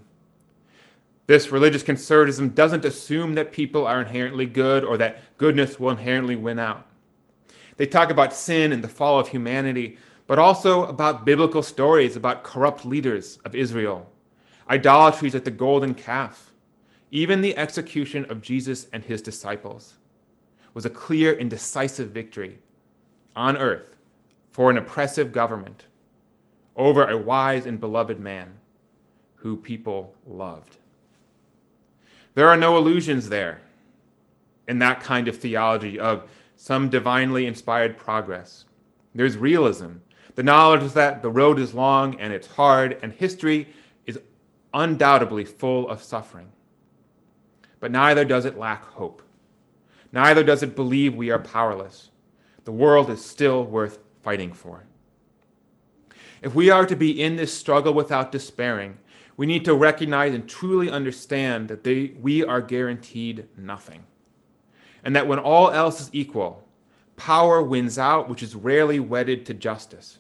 This 1.28 1.52
religious 1.52 1.84
conservatism 1.84 2.50
doesn't 2.50 2.86
assume 2.86 3.34
that 3.34 3.52
people 3.52 3.88
are 3.88 4.00
inherently 4.00 4.46
good 4.46 4.84
or 4.84 4.98
that 4.98 5.38
goodness 5.38 5.80
will 5.80 5.90
inherently 5.90 6.36
win 6.36 6.60
out. 6.60 6.86
They 7.78 7.88
talk 7.88 8.12
about 8.12 8.34
sin 8.34 8.72
and 8.72 8.84
the 8.84 8.88
fall 8.88 9.20
of 9.20 9.28
humanity, 9.28 9.98
but 10.28 10.40
also 10.40 10.86
about 10.86 11.26
biblical 11.26 11.64
stories 11.64 12.16
about 12.16 12.44
corrupt 12.44 12.86
leaders 12.86 13.40
of 13.44 13.56
Israel, 13.56 14.10
idolatries 14.70 15.34
like 15.34 15.44
the 15.44 15.52
golden 15.52 15.94
calf, 15.94 16.54
even 17.12 17.42
the 17.42 17.58
execution 17.58 18.26
of 18.30 18.42
Jesus 18.42 18.88
and 18.94 19.04
his 19.04 19.22
disciples 19.22 19.96
was 20.74 20.86
a 20.86 20.90
clear 20.90 21.34
and 21.34 21.50
decisive 21.50 22.10
victory 22.12 22.60
on 23.36 23.58
earth 23.58 23.96
for 24.52 24.70
an 24.70 24.78
oppressive 24.78 25.32
government 25.32 25.86
over 26.76 27.06
a 27.08 27.18
wise 27.18 27.66
and 27.66 27.80
beloved 27.80 28.20
man 28.20 28.54
who 29.36 29.56
people 29.56 30.14
loved. 30.26 30.78
There 32.34 32.50
are 32.50 32.58
no 32.58 32.78
illusions 32.78 33.30
there 33.30 33.62
in 34.68 34.80
that 34.80 35.00
kind 35.00 35.28
of 35.28 35.38
theology 35.38 36.00
of 36.00 36.30
some 36.56 36.90
divinely 36.90 37.46
inspired 37.46 37.98
progress. 37.98 38.66
There's 39.14 39.38
realism, 39.38 39.98
the 40.36 40.44
knowledge 40.44 40.84
is 40.84 40.94
that 40.94 41.22
the 41.22 41.30
road 41.30 41.60
is 41.60 41.74
long 41.74 42.20
and 42.20 42.34
it's 42.34 42.48
hard, 42.48 42.98
and 43.02 43.14
history 43.14 43.70
is 44.06 44.20
undoubtedly 44.74 45.46
full 45.46 45.88
of 45.88 46.04
suffering 46.04 46.52
but 47.86 47.92
neither 47.92 48.26
does 48.26 48.46
it 48.46 48.58
lack 48.58 48.84
hope. 48.84 49.22
Neither 50.12 50.44
does 50.44 50.64
it 50.64 50.76
believe 50.76 51.14
we 51.14 51.30
are 51.30 51.38
powerless. 51.38 52.10
The 52.64 52.72
world 52.72 53.12
is 53.12 53.24
still 53.24 53.64
worth 53.64 54.00
fighting 54.24 54.54
for. 54.54 54.86
If 56.46 56.54
we 56.54 56.70
are 56.70 56.86
to 56.86 56.96
be 56.96 57.20
in 57.20 57.38
this 57.38 57.52
struggle 57.52 57.92
without 57.92 58.32
despairing, 58.32 59.00
we 59.36 59.48
need 59.48 59.66
to 59.66 59.74
recognize 59.74 60.32
and 60.36 60.48
truly 60.48 60.92
understand 60.92 61.70
that 61.70 61.84
they, 61.84 62.14
we 62.22 62.44
are 62.44 62.62
guaranteed 62.62 63.48
nothing. 63.58 64.04
And 65.04 65.16
that 65.16 65.28
when 65.28 65.40
all 65.40 65.72
else 65.72 66.00
is 66.00 66.12
equal, 66.14 66.64
power 67.18 67.64
wins 67.64 67.98
out, 67.98 68.30
which 68.30 68.44
is 68.44 68.54
rarely 68.54 69.00
wedded 69.00 69.44
to 69.48 69.56
justice. 69.56 70.20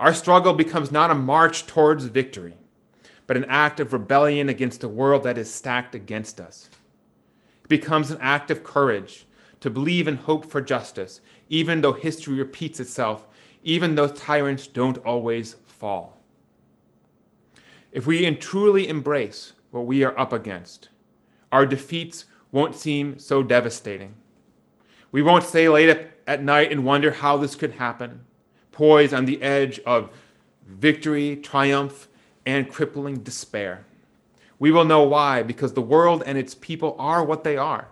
Our 0.00 0.12
struggle 0.12 0.52
becomes 0.52 0.90
not 0.90 1.12
a 1.12 1.14
march 1.14 1.64
towards 1.64 2.06
victory, 2.06 2.56
but 3.28 3.36
an 3.36 3.44
act 3.44 3.78
of 3.78 3.92
rebellion 3.92 4.48
against 4.48 4.82
a 4.82 4.88
world 4.88 5.22
that 5.22 5.38
is 5.38 5.48
stacked 5.48 5.94
against 5.94 6.40
us. 6.40 6.68
It 7.62 7.68
becomes 7.68 8.10
an 8.10 8.18
act 8.20 8.50
of 8.50 8.64
courage 8.64 9.26
to 9.60 9.70
believe 9.70 10.08
and 10.08 10.18
hope 10.18 10.50
for 10.50 10.60
justice, 10.60 11.20
even 11.48 11.82
though 11.82 11.92
history 11.92 12.34
repeats 12.34 12.80
itself, 12.80 13.28
even 13.62 13.94
though 13.94 14.08
tyrants 14.08 14.66
don't 14.66 14.98
always 14.98 15.56
fall. 15.66 16.18
If 17.92 18.06
we 18.06 18.30
truly 18.36 18.88
embrace 18.88 19.52
what 19.70 19.86
we 19.86 20.04
are 20.04 20.18
up 20.18 20.32
against, 20.32 20.88
our 21.50 21.66
defeats 21.66 22.24
won't 22.52 22.74
seem 22.74 23.18
so 23.18 23.42
devastating. 23.42 24.14
We 25.12 25.22
won't 25.22 25.44
stay 25.44 25.68
late 25.68 26.06
at 26.26 26.42
night 26.42 26.70
and 26.70 26.84
wonder 26.84 27.10
how 27.10 27.36
this 27.36 27.56
could 27.56 27.72
happen, 27.72 28.24
poised 28.70 29.12
on 29.12 29.24
the 29.24 29.42
edge 29.42 29.80
of 29.80 30.10
victory, 30.66 31.36
triumph, 31.36 32.08
and 32.46 32.70
crippling 32.70 33.16
despair. 33.22 33.84
We 34.58 34.70
will 34.70 34.84
know 34.84 35.02
why, 35.02 35.42
because 35.42 35.72
the 35.72 35.80
world 35.80 36.22
and 36.24 36.38
its 36.38 36.54
people 36.54 36.94
are 36.98 37.24
what 37.24 37.44
they 37.44 37.56
are. 37.56 37.88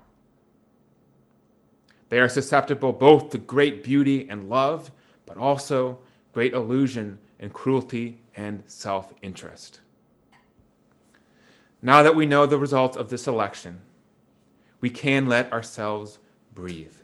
They 2.08 2.20
are 2.20 2.28
susceptible 2.28 2.92
both 2.92 3.30
to 3.30 3.38
great 3.38 3.82
beauty 3.82 4.28
and 4.28 4.48
love, 4.48 4.90
but 5.28 5.36
also 5.36 5.98
great 6.32 6.54
illusion 6.54 7.18
and 7.38 7.52
cruelty 7.52 8.20
and 8.34 8.64
self 8.66 9.12
interest. 9.22 9.80
Now 11.80 12.02
that 12.02 12.16
we 12.16 12.26
know 12.26 12.46
the 12.46 12.58
results 12.58 12.96
of 12.96 13.10
this 13.10 13.28
election, 13.28 13.82
we 14.80 14.90
can 14.90 15.26
let 15.26 15.52
ourselves 15.52 16.18
breathe. 16.52 16.94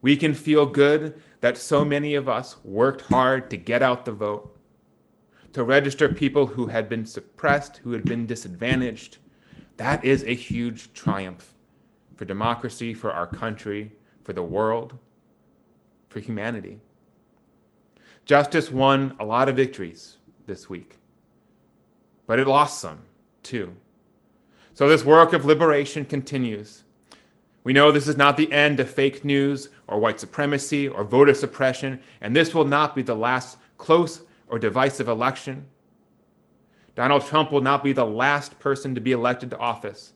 We 0.00 0.16
can 0.16 0.34
feel 0.34 0.66
good 0.66 1.20
that 1.40 1.56
so 1.56 1.84
many 1.84 2.14
of 2.14 2.28
us 2.28 2.56
worked 2.62 3.02
hard 3.02 3.50
to 3.50 3.56
get 3.56 3.82
out 3.82 4.04
the 4.04 4.12
vote 4.12 4.54
to 5.52 5.64
register 5.64 6.08
people 6.08 6.46
who 6.46 6.66
had 6.66 6.88
been 6.88 7.06
suppressed, 7.06 7.78
who 7.78 7.92
had 7.92 8.04
been 8.04 8.26
disadvantaged. 8.26 9.18
That 9.76 10.04
is 10.04 10.22
a 10.24 10.34
huge 10.34 10.92
triumph 10.92 11.54
for 12.16 12.24
democracy, 12.24 12.94
for 12.94 13.12
our 13.12 13.26
country, 13.26 13.92
for 14.22 14.32
the 14.32 14.42
world, 14.42 14.98
for 16.08 16.20
humanity. 16.20 16.80
Justice 18.24 18.70
won 18.70 19.14
a 19.18 19.24
lot 19.24 19.48
of 19.48 19.56
victories 19.56 20.18
this 20.46 20.68
week, 20.68 20.98
but 22.26 22.38
it 22.38 22.46
lost 22.46 22.80
some 22.80 23.00
too. 23.42 23.74
So 24.74 24.88
this 24.88 25.04
work 25.04 25.32
of 25.32 25.44
liberation 25.44 26.04
continues. 26.04 26.84
We 27.64 27.72
know 27.72 27.90
this 27.90 28.08
is 28.08 28.16
not 28.16 28.36
the 28.36 28.52
end 28.52 28.80
of 28.80 28.90
fake 28.90 29.24
news 29.24 29.70
or 29.86 29.98
white 29.98 30.20
supremacy 30.20 30.88
or 30.88 31.04
voter 31.04 31.34
suppression, 31.34 32.00
and 32.20 32.34
this 32.34 32.54
will 32.54 32.64
not 32.64 32.94
be 32.94 33.02
the 33.02 33.16
last 33.16 33.58
close 33.76 34.22
or 34.48 34.58
divisive 34.58 35.08
election. 35.08 35.66
Donald 36.94 37.24
Trump 37.24 37.52
will 37.52 37.60
not 37.60 37.84
be 37.84 37.92
the 37.92 38.06
last 38.06 38.58
person 38.58 38.94
to 38.94 39.00
be 39.00 39.12
elected 39.12 39.50
to 39.50 39.58
office 39.58 40.12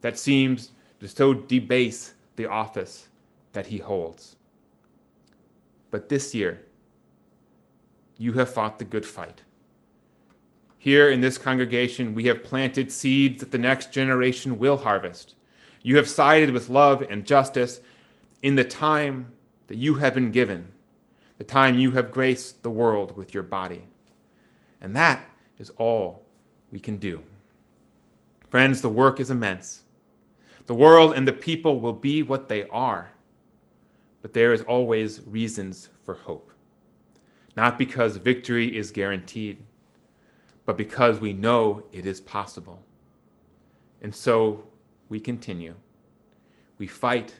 that 0.00 0.18
seems 0.18 0.72
to 1.00 1.08
so 1.08 1.34
debase 1.34 2.14
the 2.36 2.46
office 2.46 3.08
that 3.52 3.66
he 3.66 3.78
holds. 3.78 4.36
But 5.90 6.08
this 6.08 6.34
year, 6.34 6.62
you 8.16 8.32
have 8.34 8.52
fought 8.52 8.78
the 8.78 8.84
good 8.84 9.06
fight. 9.06 9.42
Here 10.78 11.10
in 11.10 11.20
this 11.20 11.38
congregation, 11.38 12.14
we 12.14 12.24
have 12.24 12.44
planted 12.44 12.92
seeds 12.92 13.40
that 13.40 13.50
the 13.50 13.58
next 13.58 13.92
generation 13.92 14.58
will 14.58 14.76
harvest. 14.76 15.34
You 15.82 15.96
have 15.96 16.08
sided 16.08 16.50
with 16.50 16.68
love 16.68 17.02
and 17.02 17.26
justice 17.26 17.80
in 18.42 18.54
the 18.54 18.64
time 18.64 19.32
that 19.66 19.76
you 19.76 19.94
have 19.94 20.14
been 20.14 20.30
given 20.30 20.72
the 21.38 21.44
time 21.44 21.78
you 21.78 21.92
have 21.92 22.10
graced 22.10 22.62
the 22.62 22.70
world 22.70 23.16
with 23.16 23.32
your 23.32 23.44
body. 23.44 23.84
And 24.80 24.94
that 24.96 25.24
is 25.58 25.70
all 25.78 26.24
we 26.72 26.80
can 26.80 26.96
do. 26.96 27.22
Friends, 28.50 28.82
the 28.82 28.88
work 28.88 29.20
is 29.20 29.30
immense. 29.30 29.82
The 30.66 30.74
world 30.74 31.14
and 31.14 31.26
the 31.26 31.32
people 31.32 31.80
will 31.80 31.92
be 31.92 32.22
what 32.22 32.48
they 32.48 32.66
are, 32.68 33.10
but 34.22 34.32
there 34.32 34.52
is 34.52 34.62
always 34.62 35.20
reasons 35.26 35.88
for 36.04 36.14
hope. 36.14 36.50
Not 37.56 37.78
because 37.78 38.16
victory 38.16 38.76
is 38.76 38.90
guaranteed, 38.90 39.58
but 40.64 40.76
because 40.76 41.18
we 41.18 41.32
know 41.32 41.82
it 41.92 42.06
is 42.06 42.20
possible. 42.20 42.82
And 44.02 44.14
so 44.14 44.64
we 45.08 45.18
continue. 45.18 45.74
We 46.78 46.86
fight, 46.86 47.34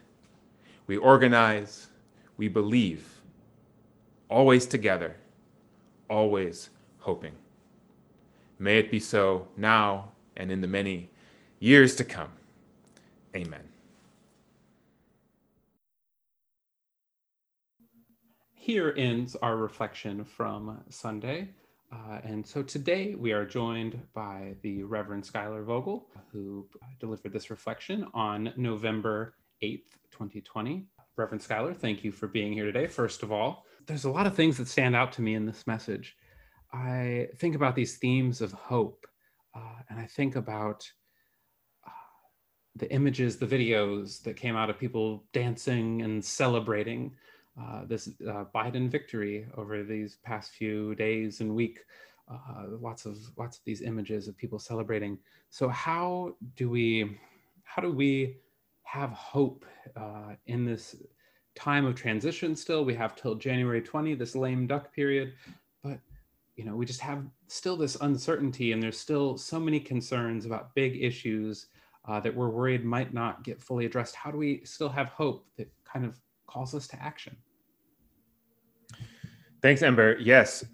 we 0.86 0.96
organize, 0.96 1.88
we 2.36 2.48
believe, 2.48 3.20
always 4.28 4.66
together, 4.66 5.16
always 6.08 6.70
hoping. 6.98 7.34
May 8.58 8.78
it 8.78 8.90
be 8.90 8.98
so 8.98 9.46
now 9.56 10.10
and 10.36 10.50
in 10.50 10.60
the 10.60 10.66
many 10.66 11.10
years 11.60 11.94
to 11.96 12.04
come. 12.04 12.30
Amen. 13.36 13.68
Here 18.68 18.92
ends 18.98 19.34
our 19.36 19.56
reflection 19.56 20.26
from 20.26 20.84
Sunday. 20.90 21.48
Uh, 21.90 22.18
and 22.22 22.46
so 22.46 22.62
today 22.62 23.14
we 23.14 23.32
are 23.32 23.46
joined 23.46 23.98
by 24.12 24.56
the 24.60 24.82
Reverend 24.82 25.24
Schuyler 25.24 25.62
Vogel, 25.62 26.10
who 26.30 26.68
delivered 27.00 27.32
this 27.32 27.48
reflection 27.48 28.06
on 28.12 28.52
November 28.58 29.36
8th, 29.62 29.96
2020. 30.10 30.84
Reverend 31.16 31.40
Schuyler, 31.40 31.72
thank 31.72 32.04
you 32.04 32.12
for 32.12 32.26
being 32.26 32.52
here 32.52 32.66
today. 32.66 32.86
First 32.86 33.22
of 33.22 33.32
all, 33.32 33.64
there's 33.86 34.04
a 34.04 34.10
lot 34.10 34.26
of 34.26 34.34
things 34.34 34.58
that 34.58 34.68
stand 34.68 34.94
out 34.94 35.12
to 35.12 35.22
me 35.22 35.34
in 35.34 35.46
this 35.46 35.66
message. 35.66 36.14
I 36.70 37.28
think 37.36 37.54
about 37.54 37.74
these 37.74 37.96
themes 37.96 38.42
of 38.42 38.52
hope, 38.52 39.06
uh, 39.54 39.80
and 39.88 39.98
I 39.98 40.04
think 40.04 40.36
about 40.36 40.86
uh, 41.86 41.90
the 42.76 42.92
images, 42.92 43.38
the 43.38 43.46
videos 43.46 44.22
that 44.24 44.36
came 44.36 44.56
out 44.56 44.68
of 44.68 44.78
people 44.78 45.24
dancing 45.32 46.02
and 46.02 46.22
celebrating 46.22 47.16
uh, 47.60 47.84
this 47.86 48.08
uh, 48.28 48.44
Biden 48.54 48.88
victory 48.88 49.46
over 49.56 49.82
these 49.82 50.16
past 50.22 50.52
few 50.52 50.94
days 50.94 51.40
and 51.40 51.54
week. 51.54 51.80
Uh, 52.30 52.66
lots 52.80 53.06
of 53.06 53.16
lots 53.36 53.56
of 53.58 53.64
these 53.64 53.82
images 53.82 54.28
of 54.28 54.36
people 54.36 54.58
celebrating. 54.58 55.18
So 55.50 55.68
how 55.68 56.36
do 56.56 56.68
we 56.68 57.18
how 57.64 57.82
do 57.82 57.90
we 57.90 58.36
have 58.82 59.10
hope 59.10 59.64
uh, 59.96 60.34
in 60.46 60.64
this 60.64 60.96
time 61.54 61.84
of 61.84 61.94
transition? 61.94 62.54
Still, 62.54 62.84
we 62.84 62.94
have 62.94 63.16
till 63.16 63.34
January 63.34 63.80
20, 63.80 64.14
this 64.14 64.36
lame 64.36 64.66
duck 64.66 64.92
period, 64.94 65.32
but 65.82 65.98
you 66.56 66.64
know 66.64 66.76
we 66.76 66.86
just 66.86 67.00
have 67.00 67.24
still 67.48 67.76
this 67.76 67.96
uncertainty, 68.02 68.72
and 68.72 68.82
there's 68.82 68.98
still 68.98 69.36
so 69.36 69.58
many 69.58 69.80
concerns 69.80 70.44
about 70.46 70.74
big 70.74 71.02
issues 71.02 71.66
uh, 72.06 72.20
that 72.20 72.34
we're 72.34 72.50
worried 72.50 72.84
might 72.84 73.12
not 73.12 73.42
get 73.42 73.60
fully 73.60 73.84
addressed. 73.84 74.14
How 74.14 74.30
do 74.30 74.38
we 74.38 74.62
still 74.64 74.88
have 74.90 75.08
hope 75.08 75.46
that 75.56 75.70
kind 75.84 76.04
of 76.04 76.20
calls 76.46 76.74
us 76.74 76.86
to 76.88 77.02
action? 77.02 77.36
Thanks, 79.62 79.82
Ember. 79.82 80.16
Yes, 80.18 80.64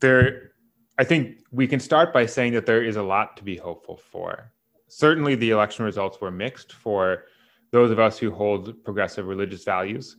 there. 0.00 0.52
I 0.98 1.04
think 1.04 1.38
we 1.50 1.66
can 1.66 1.80
start 1.80 2.12
by 2.12 2.26
saying 2.26 2.52
that 2.52 2.66
there 2.66 2.84
is 2.84 2.96
a 2.96 3.02
lot 3.02 3.36
to 3.38 3.42
be 3.42 3.56
hopeful 3.56 3.96
for. 3.96 4.52
Certainly, 4.88 5.36
the 5.36 5.50
election 5.50 5.84
results 5.84 6.20
were 6.20 6.30
mixed 6.30 6.72
for 6.72 7.24
those 7.72 7.90
of 7.90 7.98
us 7.98 8.18
who 8.18 8.30
hold 8.30 8.84
progressive 8.84 9.26
religious 9.26 9.64
values, 9.64 10.16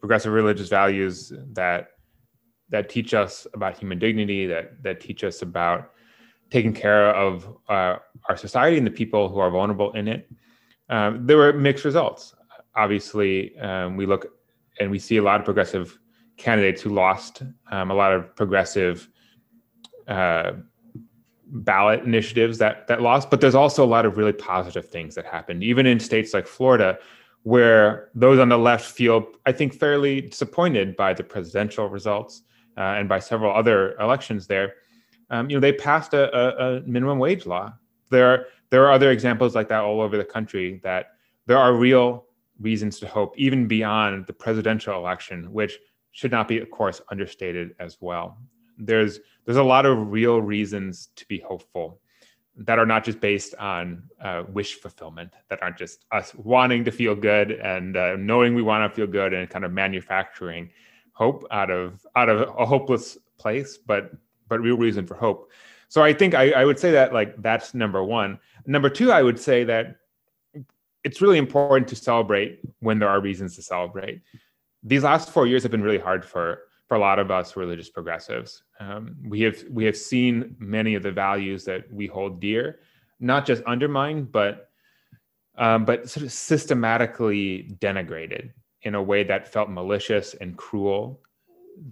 progressive 0.00 0.32
religious 0.32 0.68
values 0.68 1.32
that 1.52 1.90
that 2.68 2.88
teach 2.88 3.14
us 3.14 3.46
about 3.54 3.78
human 3.78 3.98
dignity, 3.98 4.46
that 4.46 4.82
that 4.82 5.00
teach 5.00 5.22
us 5.22 5.42
about 5.42 5.92
taking 6.50 6.72
care 6.72 7.14
of 7.14 7.46
uh, 7.68 7.96
our 8.28 8.36
society 8.36 8.78
and 8.78 8.86
the 8.86 8.90
people 8.90 9.28
who 9.28 9.38
are 9.38 9.50
vulnerable 9.50 9.92
in 9.92 10.08
it. 10.08 10.30
Um, 10.88 11.26
there 11.26 11.36
were 11.36 11.52
mixed 11.52 11.84
results. 11.84 12.34
Obviously, 12.74 13.56
um, 13.58 13.96
we 13.96 14.06
look 14.06 14.26
and 14.80 14.90
we 14.90 14.98
see 14.98 15.16
a 15.16 15.22
lot 15.22 15.40
of 15.40 15.44
progressive 15.44 15.98
candidates 16.36 16.82
who 16.82 16.90
lost 16.90 17.42
um, 17.70 17.90
a 17.90 17.94
lot 17.94 18.12
of 18.12 18.34
progressive 18.36 19.08
uh, 20.08 20.52
ballot 21.48 22.02
initiatives 22.04 22.58
that 22.58 22.86
that 22.88 23.00
lost, 23.00 23.30
but 23.30 23.40
there's 23.40 23.54
also 23.54 23.84
a 23.84 23.86
lot 23.86 24.04
of 24.04 24.16
really 24.16 24.32
positive 24.32 24.88
things 24.88 25.14
that 25.14 25.24
happened, 25.24 25.62
even 25.62 25.86
in 25.86 25.98
states 26.00 26.34
like 26.34 26.46
Florida, 26.46 26.98
where 27.42 28.10
those 28.14 28.38
on 28.38 28.48
the 28.48 28.58
left 28.58 28.90
feel, 28.90 29.28
I 29.46 29.52
think, 29.52 29.74
fairly 29.74 30.20
disappointed 30.20 30.96
by 30.96 31.14
the 31.14 31.22
presidential 31.22 31.88
results 31.88 32.42
uh, 32.76 32.80
and 32.80 33.08
by 33.08 33.20
several 33.20 33.54
other 33.54 33.96
elections 33.98 34.46
there. 34.46 34.74
Um, 35.30 35.48
you 35.48 35.56
know, 35.56 35.60
they 35.60 35.72
passed 35.72 36.14
a, 36.14 36.34
a, 36.36 36.76
a 36.76 36.80
minimum 36.82 37.18
wage 37.18 37.46
law. 37.46 37.72
There, 38.10 38.26
are, 38.32 38.46
there 38.70 38.84
are 38.84 38.92
other 38.92 39.10
examples 39.10 39.54
like 39.54 39.68
that 39.68 39.82
all 39.82 40.00
over 40.00 40.16
the 40.16 40.24
country. 40.24 40.80
That 40.82 41.12
there 41.46 41.58
are 41.58 41.74
real 41.74 42.26
reasons 42.60 42.98
to 43.00 43.06
hope, 43.06 43.34
even 43.36 43.66
beyond 43.66 44.26
the 44.26 44.32
presidential 44.32 44.96
election, 44.96 45.52
which 45.52 45.78
should 46.16 46.30
not 46.30 46.48
be, 46.48 46.58
of 46.58 46.70
course, 46.70 47.02
understated 47.10 47.74
as 47.78 47.98
well. 48.00 48.38
There's 48.78 49.20
there's 49.44 49.58
a 49.58 49.62
lot 49.62 49.84
of 49.84 50.10
real 50.10 50.40
reasons 50.40 51.10
to 51.16 51.26
be 51.26 51.38
hopeful 51.38 52.00
that 52.56 52.78
are 52.78 52.86
not 52.86 53.04
just 53.04 53.20
based 53.20 53.54
on 53.56 54.02
uh, 54.22 54.44
wish 54.48 54.76
fulfillment, 54.76 55.30
that 55.50 55.62
aren't 55.62 55.76
just 55.76 56.06
us 56.12 56.34
wanting 56.34 56.86
to 56.86 56.90
feel 56.90 57.14
good 57.14 57.50
and 57.52 57.98
uh, 57.98 58.16
knowing 58.16 58.54
we 58.54 58.62
want 58.62 58.90
to 58.90 58.96
feel 58.96 59.06
good 59.06 59.34
and 59.34 59.50
kind 59.50 59.62
of 59.62 59.72
manufacturing 59.72 60.70
hope 61.12 61.46
out 61.50 61.70
of 61.70 62.06
out 62.16 62.30
of 62.30 62.48
a 62.58 62.64
hopeless 62.64 63.18
place, 63.36 63.76
but 63.76 64.10
but 64.48 64.58
real 64.60 64.78
reason 64.78 65.06
for 65.06 65.16
hope. 65.16 65.52
So 65.88 66.02
I 66.02 66.14
think 66.14 66.34
I, 66.34 66.52
I 66.52 66.64
would 66.64 66.78
say 66.78 66.92
that 66.92 67.12
like 67.12 67.36
that's 67.42 67.74
number 67.74 68.02
one. 68.02 68.38
Number 68.64 68.88
two, 68.88 69.12
I 69.12 69.22
would 69.22 69.38
say 69.38 69.64
that 69.64 69.96
it's 71.04 71.20
really 71.20 71.38
important 71.38 71.88
to 71.88 71.94
celebrate 71.94 72.60
when 72.80 72.98
there 72.98 73.10
are 73.10 73.20
reasons 73.20 73.54
to 73.56 73.62
celebrate 73.62 74.22
these 74.86 75.02
last 75.02 75.30
four 75.30 75.46
years 75.46 75.62
have 75.64 75.72
been 75.72 75.82
really 75.82 75.98
hard 75.98 76.24
for 76.24 76.62
for 76.86 76.96
a 76.96 77.00
lot 77.00 77.18
of 77.18 77.32
us 77.32 77.56
religious 77.56 77.90
progressives. 77.90 78.62
Um, 78.78 79.16
we 79.26 79.40
have 79.42 79.62
we 79.68 79.84
have 79.84 79.96
seen 79.96 80.54
many 80.58 80.94
of 80.94 81.02
the 81.02 81.10
values 81.10 81.64
that 81.64 81.92
we 81.92 82.06
hold 82.06 82.40
dear, 82.40 82.78
not 83.18 83.44
just 83.44 83.62
undermined, 83.64 84.30
but 84.30 84.70
um, 85.58 85.84
but 85.84 86.08
sort 86.08 86.24
of 86.24 86.32
systematically 86.32 87.76
denigrated 87.80 88.52
in 88.82 88.94
a 88.94 89.02
way 89.02 89.24
that 89.24 89.48
felt 89.52 89.68
malicious 89.70 90.34
and 90.34 90.56
cruel, 90.56 91.20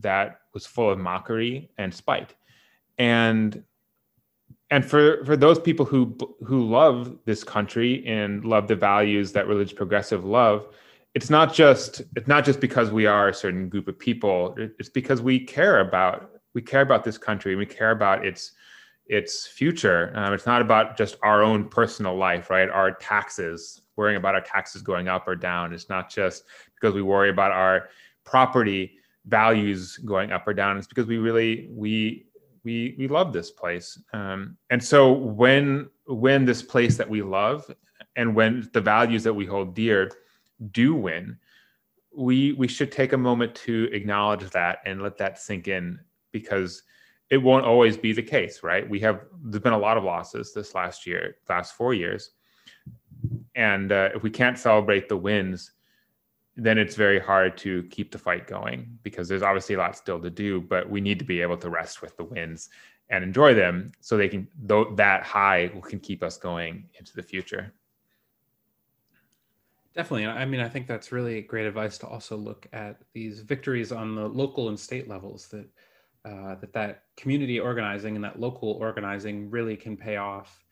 that 0.00 0.40
was 0.52 0.64
full 0.64 0.90
of 0.90 0.98
mockery 0.98 1.70
and 1.78 1.92
spite, 1.92 2.34
and 2.98 3.64
and 4.70 4.84
for 4.84 5.24
for 5.24 5.36
those 5.36 5.58
people 5.58 5.84
who 5.84 6.16
who 6.44 6.64
love 6.64 7.18
this 7.24 7.42
country 7.42 8.06
and 8.06 8.44
love 8.44 8.68
the 8.68 8.76
values 8.76 9.32
that 9.32 9.48
religious 9.48 9.72
progressive 9.72 10.24
love 10.24 10.68
it's 11.14 11.30
not 11.30 11.54
just 11.54 12.02
it's 12.16 12.28
not 12.28 12.44
just 12.44 12.60
because 12.60 12.90
we 12.90 13.06
are 13.06 13.28
a 13.28 13.34
certain 13.34 13.68
group 13.68 13.88
of 13.88 13.98
people. 13.98 14.54
It's 14.58 14.88
because 14.88 15.22
we 15.22 15.38
care 15.38 15.80
about 15.80 16.30
we 16.54 16.62
care 16.62 16.82
about 16.82 17.04
this 17.04 17.18
country 17.18 17.52
and 17.52 17.58
we 17.58 17.66
care 17.66 17.92
about 17.92 18.26
its 18.26 18.52
its 19.06 19.46
future. 19.46 20.12
Um, 20.16 20.32
it's 20.32 20.46
not 20.46 20.60
about 20.60 20.96
just 20.96 21.16
our 21.22 21.42
own 21.42 21.68
personal 21.68 22.16
life 22.16 22.50
right? 22.50 22.68
Our 22.68 22.92
taxes 22.92 23.82
worrying 23.96 24.16
about 24.16 24.34
our 24.34 24.40
taxes 24.40 24.82
going 24.82 25.06
up 25.06 25.28
or 25.28 25.36
down. 25.36 25.72
It's 25.72 25.88
not 25.88 26.10
just 26.10 26.44
because 26.74 26.94
we 26.94 27.02
worry 27.02 27.30
about 27.30 27.52
our 27.52 27.90
property 28.24 28.98
values 29.26 29.98
going 29.98 30.32
up 30.32 30.48
or 30.48 30.54
down. 30.54 30.76
It's 30.78 30.88
because 30.88 31.06
we 31.06 31.18
really 31.18 31.68
we 31.70 32.26
we 32.64 32.96
we 32.98 33.06
love 33.06 33.32
this 33.32 33.52
place. 33.52 34.00
Um, 34.12 34.56
and 34.70 34.82
so 34.82 35.12
when 35.12 35.88
when 36.06 36.44
this 36.44 36.60
place 36.62 36.96
that 36.96 37.08
we 37.08 37.22
love 37.22 37.72
and 38.16 38.34
when 38.34 38.68
the 38.72 38.80
values 38.80 39.22
that 39.22 39.32
we 39.32 39.46
hold 39.46 39.76
dear 39.76 40.10
do 40.72 40.94
win, 40.94 41.38
we 42.16 42.52
we 42.52 42.68
should 42.68 42.92
take 42.92 43.12
a 43.12 43.18
moment 43.18 43.54
to 43.54 43.88
acknowledge 43.92 44.48
that 44.50 44.78
and 44.86 45.02
let 45.02 45.18
that 45.18 45.38
sink 45.38 45.68
in 45.68 45.98
because 46.32 46.82
it 47.30 47.38
won't 47.38 47.64
always 47.64 47.96
be 47.96 48.12
the 48.12 48.22
case, 48.22 48.62
right? 48.62 48.88
We 48.88 49.00
have 49.00 49.22
there's 49.42 49.62
been 49.62 49.72
a 49.72 49.78
lot 49.78 49.96
of 49.96 50.04
losses 50.04 50.52
this 50.52 50.74
last 50.74 51.06
year, 51.06 51.36
last 51.48 51.74
four 51.74 51.94
years, 51.94 52.30
and 53.54 53.92
uh, 53.92 54.10
if 54.14 54.22
we 54.22 54.30
can't 54.30 54.58
celebrate 54.58 55.08
the 55.08 55.16
wins, 55.16 55.72
then 56.56 56.78
it's 56.78 56.94
very 56.94 57.18
hard 57.18 57.56
to 57.58 57.82
keep 57.84 58.12
the 58.12 58.18
fight 58.18 58.46
going 58.46 58.98
because 59.02 59.28
there's 59.28 59.42
obviously 59.42 59.74
a 59.74 59.78
lot 59.78 59.96
still 59.96 60.20
to 60.20 60.30
do. 60.30 60.60
But 60.60 60.88
we 60.88 61.00
need 61.00 61.18
to 61.18 61.24
be 61.24 61.40
able 61.40 61.56
to 61.58 61.70
rest 61.70 62.02
with 62.02 62.16
the 62.16 62.24
wins 62.24 62.68
and 63.10 63.24
enjoy 63.24 63.54
them 63.54 63.92
so 64.00 64.16
they 64.16 64.28
can 64.28 64.46
though 64.62 64.94
that 64.96 65.22
high 65.22 65.70
can 65.86 66.00
keep 66.00 66.22
us 66.22 66.36
going 66.36 66.84
into 66.98 67.14
the 67.14 67.22
future. 67.22 67.72
Definitely. 69.94 70.26
I 70.26 70.44
mean, 70.44 70.60
I 70.60 70.68
think 70.68 70.88
that's 70.88 71.12
really 71.12 71.42
great 71.42 71.66
advice 71.66 71.98
to 71.98 72.06
also 72.08 72.36
look 72.36 72.66
at 72.72 72.98
these 73.12 73.40
victories 73.40 73.92
on 73.92 74.16
the 74.16 74.26
local 74.28 74.68
and 74.68 74.78
state 74.78 75.08
levels 75.08 75.46
that 75.48 75.68
uh, 76.24 76.54
that 76.56 76.72
that 76.72 77.04
community 77.16 77.60
organizing 77.60 78.16
and 78.16 78.24
that 78.24 78.40
local 78.40 78.70
organizing 78.72 79.50
really 79.50 79.76
can 79.76 79.96
pay 79.96 80.16
off 80.16 80.64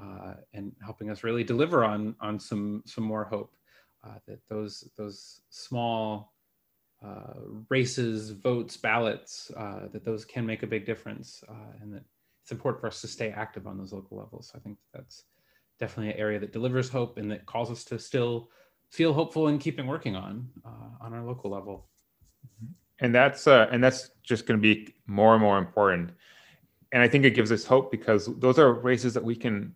uh, 0.00 0.34
and 0.54 0.72
helping 0.82 1.10
us 1.10 1.24
really 1.24 1.44
deliver 1.44 1.84
on 1.84 2.14
on 2.20 2.38
some 2.38 2.82
some 2.86 3.04
more 3.04 3.24
hope 3.24 3.54
uh, 4.02 4.14
that 4.26 4.38
those 4.48 4.88
those 4.96 5.42
small 5.50 6.32
uh, 7.04 7.34
races, 7.70 8.30
votes, 8.30 8.76
ballots, 8.76 9.50
uh, 9.56 9.88
that 9.92 10.04
those 10.04 10.24
can 10.24 10.44
make 10.44 10.62
a 10.62 10.66
big 10.66 10.84
difference 10.84 11.42
uh, 11.48 11.72
and 11.80 11.94
that 11.94 12.04
it's 12.42 12.52
important 12.52 12.80
for 12.80 12.88
us 12.88 13.00
to 13.00 13.08
stay 13.08 13.30
active 13.30 13.66
on 13.66 13.78
those 13.78 13.92
local 13.92 14.18
levels. 14.18 14.52
I 14.54 14.58
think 14.58 14.78
that's 14.92 15.24
definitely 15.78 16.12
an 16.12 16.18
area 16.18 16.38
that 16.38 16.52
delivers 16.52 16.90
hope 16.90 17.16
and 17.16 17.30
that 17.30 17.46
calls 17.46 17.70
us 17.70 17.84
to 17.84 17.98
still 17.98 18.50
feel 18.90 19.12
hopeful 19.12 19.48
in 19.48 19.58
keeping 19.58 19.86
working 19.86 20.16
on 20.16 20.48
uh, 20.64 21.04
on 21.04 21.14
our 21.14 21.24
local 21.24 21.50
level. 21.50 21.86
And 22.98 23.14
that's 23.14 23.46
uh, 23.46 23.68
and 23.72 23.82
that's 23.82 24.10
just 24.22 24.46
going 24.46 24.58
to 24.58 24.62
be 24.62 24.94
more 25.06 25.32
and 25.34 25.42
more 25.42 25.58
important. 25.58 26.10
And 26.92 27.02
I 27.02 27.08
think 27.08 27.24
it 27.24 27.30
gives 27.30 27.52
us 27.52 27.64
hope 27.64 27.90
because 27.90 28.28
those 28.38 28.58
are 28.58 28.72
races 28.72 29.14
that 29.14 29.24
we 29.24 29.36
can 29.36 29.74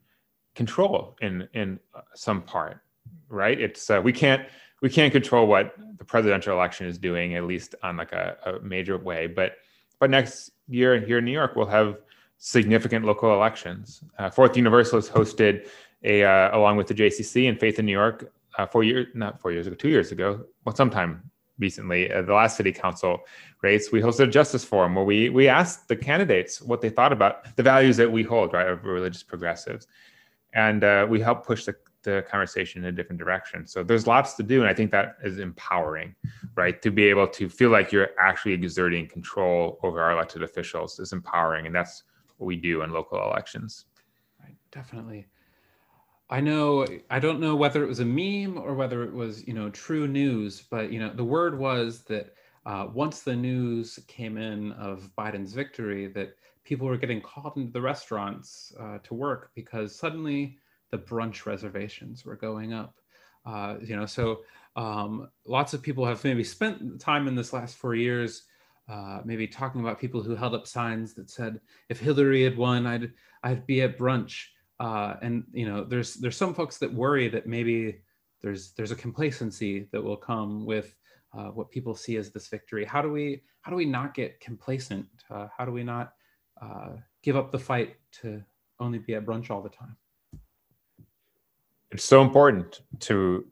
control 0.55 1.17
in 1.23 1.49
in 1.55 1.81
uh, 1.95 2.01
some 2.15 2.43
part, 2.43 2.81
right? 3.29 3.59
It's 3.59 3.89
uh, 3.89 4.01
we 4.03 4.13
can't 4.13 4.47
we 4.83 4.91
can't 4.91 5.13
control 5.13 5.47
what 5.47 5.75
the 5.97 6.05
presidential 6.05 6.53
election 6.53 6.87
is 6.87 6.99
doing, 6.99 7.37
at 7.37 7.45
least 7.45 7.75
on 7.83 7.97
like 7.97 8.13
a, 8.13 8.37
a 8.45 8.61
major 8.61 8.99
way. 8.99 9.27
But 9.27 9.57
but 10.01 10.11
next 10.11 10.51
year 10.69 11.01
here 11.01 11.19
in 11.19 11.25
New 11.25 11.33
York, 11.33 11.57
we'll 11.57 11.67
have 11.67 11.99
significant 12.39 13.07
local 13.07 13.33
elections. 13.33 14.03
Uh, 14.19 14.29
Fourth 14.29 14.57
Universalist 14.57 15.11
hosted 15.11 15.67
a 16.03 16.25
uh, 16.25 16.57
along 16.59 16.77
with 16.77 16.89
the 16.89 16.95
JCC 16.95 17.49
and 17.49 17.59
Faith 17.59 17.79
in 17.79 17.87
New 17.87 17.93
York 17.93 18.31
uh, 18.59 18.67
four 18.67 18.85
years 18.85 19.07
not 19.15 19.41
four 19.41 19.53
years 19.53 19.67
ago, 19.67 19.77
two 19.77 19.89
years 19.89 20.13
ago, 20.13 20.45
well, 20.65 20.75
sometime 20.75 21.31
recently, 21.59 22.13
uh, 22.13 22.23
the 22.23 22.33
last 22.33 22.57
city 22.57 22.73
council 22.73 23.21
race, 23.63 23.93
we 23.93 24.01
hosted 24.01 24.25
a 24.25 24.31
justice 24.31 24.65
forum 24.65 24.95
where 24.95 25.05
we 25.05 25.29
we 25.29 25.49
asked 25.49 25.89
the 25.89 25.97
candidates 25.97 26.61
what 26.61 26.81
they 26.81 26.91
thought 26.91 27.13
about 27.13 27.57
the 27.57 27.63
values 27.63 27.97
that 27.97 28.11
we 28.11 28.23
hold, 28.23 28.53
right, 28.53 28.69
of 28.69 28.85
religious 28.85 29.23
progressives, 29.23 29.87
and 30.53 30.85
uh, 30.85 31.07
we 31.09 31.21
helped 31.21 31.47
push 31.47 31.65
the 31.65 31.75
the 32.05 32.25
conversation 32.29 32.85
in 32.85 32.89
a 32.89 32.93
different 32.93 33.19
direction. 33.19 33.67
So 33.67 33.83
there's 33.83 34.07
lots 34.07 34.35
to 34.35 34.43
do, 34.43 34.61
and 34.61 34.69
I 34.69 34.75
think 34.75 34.91
that 34.91 35.17
is 35.25 35.39
empowering, 35.39 36.15
right? 36.55 36.81
To 36.83 36.91
be 36.91 37.05
able 37.05 37.27
to 37.29 37.49
feel 37.49 37.71
like 37.71 37.93
you're 37.93 38.11
actually 38.21 38.53
exerting 38.53 39.09
control 39.09 39.81
over 39.83 40.03
our 40.03 40.13
elected 40.13 40.43
officials 40.43 40.99
is 40.99 41.13
empowering, 41.13 41.67
and 41.67 41.75
that's 41.75 42.05
what 42.37 42.47
we 42.47 42.57
do 42.57 42.83
in 42.83 42.93
local 42.93 43.23
elections. 43.23 43.87
Right, 44.41 44.55
definitely. 44.71 45.27
I 46.31 46.41
know 46.41 46.87
I 47.11 47.19
don't 47.19 47.41
know 47.41 47.55
whether 47.55 47.83
it 47.85 47.89
was 47.89 48.01
a 48.01 48.05
meme 48.05 48.59
or 48.59 48.75
whether 48.75 49.05
it 49.05 49.13
was 49.13 49.47
you 49.47 49.55
know 49.55 49.71
true 49.71 50.09
news, 50.09 50.63
but 50.71 50.91
you 50.93 50.99
know 50.99 51.13
the 51.13 51.25
word 51.25 51.59
was 51.59 52.03
that 52.05 52.35
uh, 52.67 52.89
once 52.93 53.21
the 53.21 53.37
news 53.37 53.99
came 54.09 54.39
in 54.39 54.73
of 54.73 55.11
Biden's 55.19 55.53
victory, 55.53 56.07
that 56.09 56.37
people 56.65 56.87
were 56.87 56.97
getting 56.97 57.21
called 57.21 57.57
into 57.57 57.73
the 57.73 57.81
restaurants 57.83 58.73
uh, 58.81 58.99
to 59.05 59.15
work 59.15 59.51
because 59.55 59.95
suddenly 59.95 60.57
the 60.91 60.99
brunch 60.99 61.45
reservations 61.45 62.25
were 62.25 62.37
going 62.37 62.73
up. 62.73 62.95
Uh, 63.45 63.77
you 63.83 63.95
know, 63.95 64.07
so 64.07 64.41
um, 64.77 65.29
lots 65.47 65.75
of 65.75 65.83
people 65.83 66.07
have 66.07 66.25
maybe 66.25 66.43
spent 66.43 66.99
time 67.01 67.29
in 67.29 67.35
this 67.35 67.53
last 67.53 67.77
four 67.77 67.95
years, 67.95 68.45
uh, 68.89 69.21
maybe 69.27 69.47
talking 69.47 69.83
about 69.83 70.01
people 70.01 70.23
who 70.23 70.35
held 70.35 70.55
up 70.55 70.67
signs 70.67 71.13
that 71.15 71.29
said, 71.29 71.61
"If 71.91 72.01
Hillary 72.01 72.45
had 72.45 72.57
won, 72.57 72.87
I'd 72.87 73.13
I'd 73.43 73.67
be 73.67 73.83
at 73.83 73.99
brunch." 73.99 74.47
Uh, 74.81 75.15
and 75.23 75.45
you 75.53 75.67
know, 75.67 75.85
there's 75.85 76.15
there's 76.15 76.37
some 76.37 76.55
folks 76.55 76.79
that 76.79 76.93
worry 76.93 77.29
that 77.29 77.47
maybe 77.47 78.01
there's 78.43 78.73
there's 78.73 78.91
a 78.91 78.97
complacency 78.97 79.89
that 79.93 80.03
will 80.03 80.17
come 80.17 80.67
with 80.67 80.95
uh, 81.37 81.49
what 81.49 81.71
people 81.71 81.95
see 81.95 82.17
as 82.17 82.31
this 82.31 82.49
victory. 82.49 82.85
How 82.85 83.03
do 83.03 83.11
we 83.11 83.43
how 83.63 83.71
do 83.71 83.77
we 83.77 83.87
not 83.87 84.15
get 84.15 84.41
complacent? 84.41 85.07
Uh, 85.31 85.49
how 85.57 85.65
do 85.65 85.73
we 85.73 85.85
not 85.85 86.13
uh, 86.61 86.91
give 87.23 87.37
up 87.37 87.51
the 87.51 87.59
fight 87.59 87.97
to 88.21 88.43
only 88.81 88.99
be 88.99 89.15
at 89.15 89.25
brunch 89.25 89.51
all 89.51 89.63
the 89.63 89.71
time? 89.71 89.97
It's 91.91 92.05
so 92.05 92.23
important 92.23 92.81
to 93.01 93.47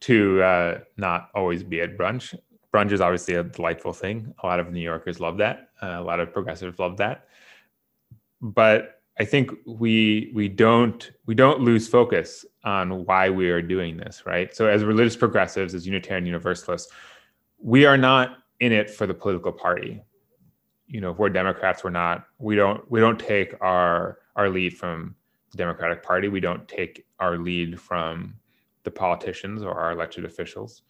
to 0.00 0.42
uh, 0.42 0.78
not 0.96 1.30
always 1.34 1.62
be 1.62 1.80
at 1.80 1.96
brunch. 1.96 2.38
Brunch 2.72 2.92
is 2.92 3.00
obviously 3.00 3.34
a 3.34 3.42
delightful 3.42 3.92
thing. 3.92 4.32
A 4.42 4.46
lot 4.46 4.60
of 4.60 4.72
New 4.72 4.80
Yorkers 4.80 5.18
love 5.20 5.38
that. 5.38 5.70
Uh, 5.82 5.96
a 5.98 6.02
lot 6.02 6.20
of 6.20 6.32
progressives 6.32 6.78
love 6.78 6.96
that. 6.98 7.26
But 8.40 8.99
I 9.20 9.24
think 9.26 9.52
we 9.66 10.32
we 10.34 10.48
don't 10.48 11.10
we 11.26 11.34
don't 11.34 11.60
lose 11.60 11.86
focus 11.86 12.46
on 12.64 13.04
why 13.04 13.28
we 13.28 13.50
are 13.50 13.60
doing 13.60 13.98
this, 13.98 14.22
right? 14.24 14.56
So 14.56 14.66
as 14.66 14.82
religious 14.82 15.14
progressives, 15.14 15.74
as 15.74 15.86
Unitarian 15.86 16.24
Universalists, 16.24 16.90
we 17.58 17.84
are 17.84 17.98
not 17.98 18.38
in 18.60 18.72
it 18.72 18.88
for 18.88 19.06
the 19.06 19.12
political 19.12 19.52
party. 19.52 20.02
You 20.86 21.02
know, 21.02 21.10
if 21.10 21.18
we're 21.18 21.28
Democrats, 21.28 21.84
we're 21.84 21.90
not. 21.90 22.24
We 22.38 22.56
don't 22.56 22.90
we 22.90 22.98
don't 22.98 23.20
take 23.20 23.52
our 23.60 24.20
our 24.36 24.48
lead 24.48 24.78
from 24.78 25.14
the 25.50 25.58
Democratic 25.58 26.02
Party. 26.02 26.28
We 26.28 26.40
don't 26.40 26.66
take 26.66 27.04
our 27.18 27.36
lead 27.36 27.78
from 27.78 28.36
the 28.84 28.90
politicians 28.90 29.62
or 29.62 29.74
our 29.74 29.92
elected 29.92 30.24
officials. 30.24 30.80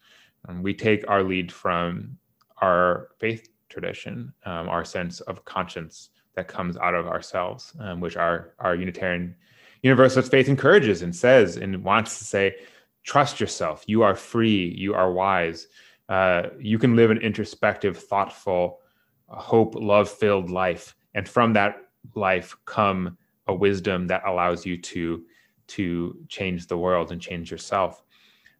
Um, 0.47 0.63
we 0.63 0.73
take 0.73 1.03
our 1.09 1.21
lead 1.21 1.51
from 1.51 2.17
our 2.61 3.09
faith 3.19 3.49
tradition, 3.67 4.33
um, 4.45 4.69
our 4.69 4.85
sense 4.85 5.19
of 5.19 5.43
conscience 5.43 6.11
that 6.35 6.47
comes 6.47 6.77
out 6.77 6.95
of 6.95 7.07
ourselves, 7.07 7.73
um, 7.79 7.99
which 7.99 8.17
our 8.17 8.53
our 8.59 8.75
Unitarian 8.75 9.35
Universalist 9.83 10.31
faith 10.31 10.47
encourages 10.47 11.01
and 11.01 11.15
says 11.15 11.57
and 11.57 11.83
wants 11.83 12.19
to 12.19 12.23
say, 12.23 12.55
trust 13.03 13.39
yourself. 13.39 13.83
You 13.87 14.03
are 14.03 14.15
free. 14.15 14.75
You 14.77 14.93
are 14.93 15.11
wise. 15.11 15.67
Uh, 16.07 16.49
you 16.59 16.77
can 16.77 16.95
live 16.95 17.09
an 17.09 17.17
introspective, 17.17 17.97
thoughtful, 17.97 18.79
hope, 19.27 19.75
love-filled 19.75 20.49
life, 20.49 20.95
and 21.13 21.27
from 21.27 21.53
that 21.53 21.77
life 22.15 22.55
come 22.65 23.17
a 23.47 23.53
wisdom 23.53 24.07
that 24.07 24.23
allows 24.25 24.65
you 24.65 24.77
to 24.77 25.23
to 25.67 26.17
change 26.27 26.67
the 26.67 26.77
world 26.77 27.11
and 27.11 27.21
change 27.21 27.49
yourself. 27.49 28.03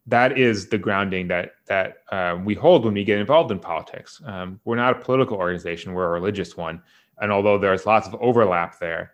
That 0.07 0.37
is 0.37 0.69
the 0.69 0.77
grounding 0.77 1.27
that 1.27 1.51
that 1.67 1.97
uh, 2.11 2.39
we 2.43 2.55
hold 2.55 2.85
when 2.85 2.93
we 2.93 3.03
get 3.03 3.19
involved 3.19 3.51
in 3.51 3.59
politics. 3.59 4.21
Um, 4.25 4.59
we're 4.65 4.75
not 4.75 4.97
a 4.97 4.99
political 4.99 5.37
organization; 5.37 5.93
we're 5.93 6.07
a 6.07 6.19
religious 6.19 6.57
one 6.57 6.81
and 7.21 7.31
although 7.31 7.57
there's 7.57 7.85
lots 7.85 8.07
of 8.07 8.15
overlap 8.15 8.79
there 8.79 9.11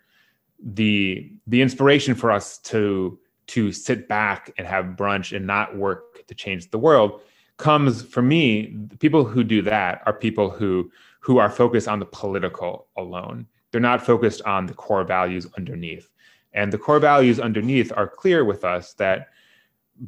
the 0.64 1.32
the 1.46 1.62
inspiration 1.62 2.16
for 2.16 2.32
us 2.32 2.58
to 2.58 3.20
to 3.46 3.72
sit 3.72 4.08
back 4.08 4.52
and 4.58 4.66
have 4.68 4.86
brunch 4.96 5.36
and 5.36 5.46
not 5.46 5.78
work 5.78 6.26
to 6.28 6.34
change 6.34 6.70
the 6.72 6.80
world 6.80 7.22
comes 7.58 8.02
for 8.02 8.22
me 8.22 8.76
people 9.00 9.24
who 9.24 9.44
do 9.44 9.62
that 9.62 10.02
are 10.06 10.14
people 10.14 10.50
who 10.50 10.90
who 11.20 11.38
are 11.40 11.50
focused 11.50 11.90
on 11.90 12.00
the 12.00 12.06
political 12.06 12.88
alone. 12.96 13.46
They're 13.72 13.82
not 13.82 14.06
focused 14.06 14.42
on 14.44 14.66
the 14.66 14.74
core 14.74 15.04
values 15.04 15.46
underneath. 15.58 16.10
And 16.54 16.72
the 16.72 16.78
core 16.78 17.00
values 17.00 17.38
underneath 17.38 17.92
are 17.98 18.08
clear 18.08 18.46
with 18.46 18.64
us 18.64 18.94
that 18.94 19.28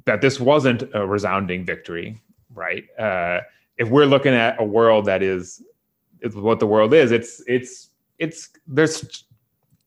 that 0.05 0.21
this 0.21 0.39
wasn't 0.39 0.83
a 0.93 1.05
resounding 1.05 1.65
victory 1.65 2.21
right? 2.53 2.83
Uh, 2.97 3.41
if 3.77 3.89
we're 3.89 4.05
looking 4.05 4.33
at 4.33 4.59
a 4.59 4.63
world 4.63 5.05
that 5.05 5.21
is, 5.21 5.63
is 6.21 6.35
what 6.35 6.59
the 6.59 6.67
world 6.67 6.93
is 6.93 7.11
it's 7.11 7.41
it's 7.47 7.89
it's 8.19 8.49
there's 8.67 9.25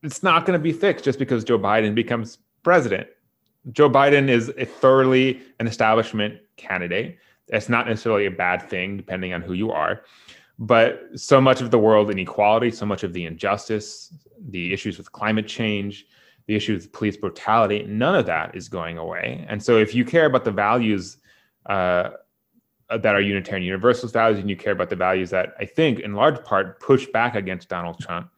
it's 0.03 0.23
not 0.23 0.45
going 0.45 0.59
to 0.59 0.62
be 0.62 0.73
fixed 0.73 1.05
just 1.05 1.18
because 1.18 1.45
Joe 1.45 1.59
Biden 1.59 1.95
becomes 1.95 2.38
president. 2.62 3.07
Joe 3.71 3.88
Biden 3.88 4.29
is 4.29 4.53
a 4.59 4.64
thoroughly 4.64 5.40
an 5.61 5.66
establishment 5.66 6.40
candidate. 6.57 7.18
That's 7.49 7.68
not 7.68 7.87
necessarily 7.87 8.27
a 8.27 8.31
bad 8.31 8.68
thing, 8.68 8.97
depending 8.97 9.33
on 9.33 9.42
who 9.42 9.53
you 9.53 9.71
are. 9.71 10.03
But 10.59 11.09
so 11.14 11.40
much 11.40 11.61
of 11.61 11.71
the 11.71 11.79
world 11.79 12.11
inequality, 12.11 12.71
so 12.71 12.87
much 12.87 13.05
of 13.05 13.12
the 13.12 13.25
injustice, 13.25 14.12
the 14.49 14.73
issues 14.73 14.99
with 14.99 15.11
climate 15.12 15.47
change, 15.47 16.07
the 16.47 16.55
issues 16.55 16.83
with 16.83 16.92
police 16.92 17.16
brutality, 17.16 17.85
none 17.85 18.14
of 18.14 18.27
that 18.27 18.55
is 18.55 18.68
going 18.68 18.99
away. 18.99 19.45
And 19.49 19.62
so, 19.62 19.79
if 19.79 19.95
you 19.95 20.05
care 20.05 20.27
about 20.27 20.45
the 20.45 20.51
values 20.51 21.18
uh, 21.66 22.11
that 22.98 23.14
are 23.14 23.20
Unitarian 23.20 23.64
Universalist 23.64 24.12
values, 24.12 24.38
and 24.38 24.48
you 24.50 24.57
care 24.57 24.72
about 24.72 24.90
the 24.90 24.96
values 24.96 25.31
that 25.31 25.55
I 25.59 25.64
think, 25.64 26.00
in 26.00 26.14
large 26.14 26.42
part, 26.44 26.81
push 26.81 27.07
back 27.07 27.35
against 27.35 27.68
Donald 27.68 27.98
Trump, 27.98 28.31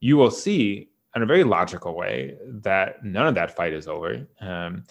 you 0.00 0.16
will 0.16 0.30
see 0.30 0.88
in 1.14 1.22
a 1.22 1.26
very 1.26 1.44
logical 1.44 1.94
way 1.94 2.36
that 2.46 3.04
none 3.04 3.26
of 3.26 3.34
that 3.34 3.54
fight 3.54 3.72
is 3.72 3.86
over. 3.86 4.26
Um, 4.40 4.84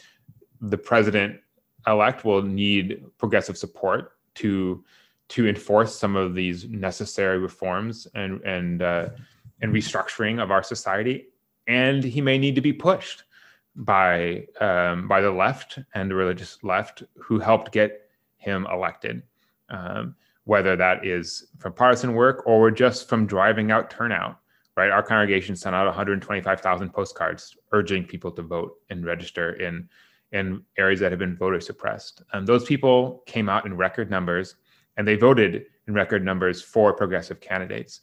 the 0.62 0.78
president 0.78 1.40
elect 1.88 2.24
will 2.24 2.44
need 2.44 3.04
progressive 3.18 3.58
support 3.58 4.14
to 4.36 4.84
to 5.30 5.48
enforce 5.48 5.98
some 5.98 6.16
of 6.16 6.36
these 6.36 6.66
necessary 6.68 7.38
reforms 7.38 8.08
and 8.14 8.42
and 8.42 8.82
uh, 8.82 9.10
and 9.62 9.74
restructuring 9.74 10.42
of 10.42 10.52
our 10.52 10.64
society, 10.64 11.28
and 11.68 12.04
he 12.04 12.22
may 12.22 12.38
need 12.38 12.56
to 12.56 12.62
be 12.62 12.74
pushed 12.74 13.24
by 13.76 14.46
um, 14.60 15.08
by 15.08 15.22
the 15.22 15.32
left 15.32 15.80
and 15.96 16.12
the 16.12 16.16
religious 16.16 16.58
left 16.64 17.04
who 17.18 17.40
helped 17.40 17.72
get 17.72 18.01
him 18.42 18.68
elected, 18.72 19.22
um, 19.70 20.16
whether 20.44 20.76
that 20.76 21.06
is 21.06 21.48
from 21.60 21.74
partisan 21.74 22.14
work 22.14 22.44
or 22.46 22.72
just 22.72 23.08
from 23.08 23.26
driving 23.26 23.72
out 23.72 23.90
turnout. 23.90 24.38
Right, 24.78 24.90
our 24.90 25.04
congregation 25.04 25.58
sent 25.58 25.76
out 25.76 25.86
125,000 25.86 26.94
postcards 26.94 27.58
urging 27.74 28.06
people 28.06 28.32
to 28.32 28.42
vote 28.42 28.78
and 28.90 29.06
register 29.06 29.54
in 29.54 29.90
in 30.32 30.64
areas 30.78 31.02
that 31.02 31.12
have 31.12 31.20
been 31.20 31.36
voter 31.36 31.60
suppressed. 31.60 32.24
Um, 32.32 32.46
those 32.46 32.64
people 32.64 33.22
came 33.26 33.50
out 33.50 33.66
in 33.66 33.76
record 33.76 34.10
numbers, 34.10 34.56
and 34.98 35.06
they 35.06 35.16
voted 35.16 35.66
in 35.88 35.94
record 35.94 36.24
numbers 36.24 36.62
for 36.62 36.94
progressive 36.94 37.42
candidates. 37.42 38.00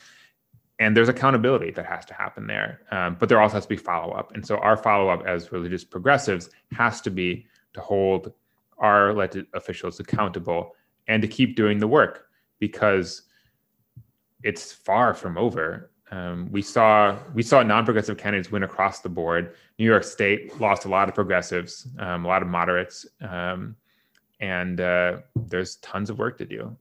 And 0.78 0.96
there's 0.96 1.08
accountability 1.08 1.70
that 1.72 1.86
has 1.86 2.04
to 2.04 2.14
happen 2.14 2.46
there, 2.46 2.82
um, 2.92 3.16
but 3.18 3.28
there 3.28 3.40
also 3.40 3.54
has 3.54 3.64
to 3.64 3.68
be 3.68 3.76
follow 3.76 4.12
up. 4.12 4.34
And 4.34 4.46
so 4.46 4.58
our 4.58 4.76
follow 4.76 5.08
up 5.08 5.26
as 5.26 5.50
religious 5.52 5.84
progressives 5.84 6.50
has 6.72 7.00
to 7.00 7.10
be 7.10 7.46
to 7.74 7.80
hold 7.80 8.32
our 8.78 9.10
elected 9.10 9.46
officials 9.54 10.00
accountable 10.00 10.74
and 11.08 11.22
to 11.22 11.28
keep 11.28 11.56
doing 11.56 11.78
the 11.78 11.88
work 11.88 12.26
because 12.58 13.22
it's 14.42 14.72
far 14.72 15.14
from 15.14 15.36
over. 15.36 15.90
Um, 16.10 16.48
we 16.50 16.62
saw 16.62 17.18
we 17.34 17.42
saw 17.42 17.62
non-progressive 17.62 18.16
candidates 18.16 18.50
win 18.50 18.62
across 18.62 19.00
the 19.00 19.08
board. 19.08 19.54
New 19.78 19.84
York 19.84 20.04
State 20.04 20.58
lost 20.60 20.86
a 20.86 20.88
lot 20.88 21.08
of 21.08 21.14
progressives, 21.14 21.88
um, 21.98 22.24
a 22.24 22.28
lot 22.28 22.40
of 22.40 22.48
moderates, 22.48 23.06
um, 23.20 23.76
and 24.40 24.80
uh, 24.80 25.18
there's 25.36 25.76
tons 25.76 26.08
of 26.08 26.18
work 26.18 26.38
to 26.38 26.46
do. 26.46 26.76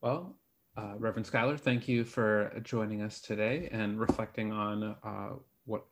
Well, 0.00 0.34
uh, 0.76 0.94
Reverend 0.98 1.26
Schuyler, 1.26 1.58
thank 1.58 1.86
you 1.86 2.04
for 2.04 2.52
joining 2.62 3.02
us 3.02 3.20
today 3.20 3.68
and 3.70 4.00
reflecting 4.00 4.50
on 4.50 4.96
uh, 5.04 5.30
what 5.66 5.84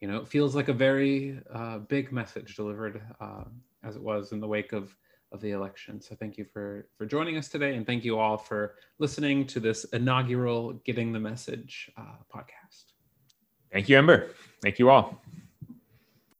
you 0.00 0.08
know 0.08 0.18
it 0.18 0.28
feels 0.28 0.54
like 0.54 0.68
a 0.68 0.72
very 0.72 1.40
uh, 1.52 1.78
big 1.78 2.12
message 2.12 2.56
delivered 2.56 3.02
uh, 3.20 3.44
as 3.84 3.96
it 3.96 4.02
was 4.02 4.32
in 4.32 4.40
the 4.40 4.48
wake 4.48 4.72
of 4.72 4.94
of 5.32 5.40
the 5.40 5.50
election. 5.50 6.00
So 6.00 6.14
thank 6.14 6.38
you 6.38 6.44
for 6.44 6.88
for 6.96 7.06
joining 7.06 7.36
us 7.36 7.48
today, 7.48 7.74
and 7.74 7.86
thank 7.86 8.04
you 8.04 8.18
all 8.18 8.38
for 8.38 8.76
listening 8.98 9.46
to 9.48 9.60
this 9.60 9.84
inaugural 9.92 10.74
"Getting 10.84 11.12
the 11.12 11.20
Message" 11.20 11.90
uh, 11.96 12.18
podcast. 12.34 12.92
Thank 13.72 13.88
you, 13.88 13.98
Ember. 13.98 14.30
Thank 14.62 14.78
you 14.78 14.90
all. 14.90 15.20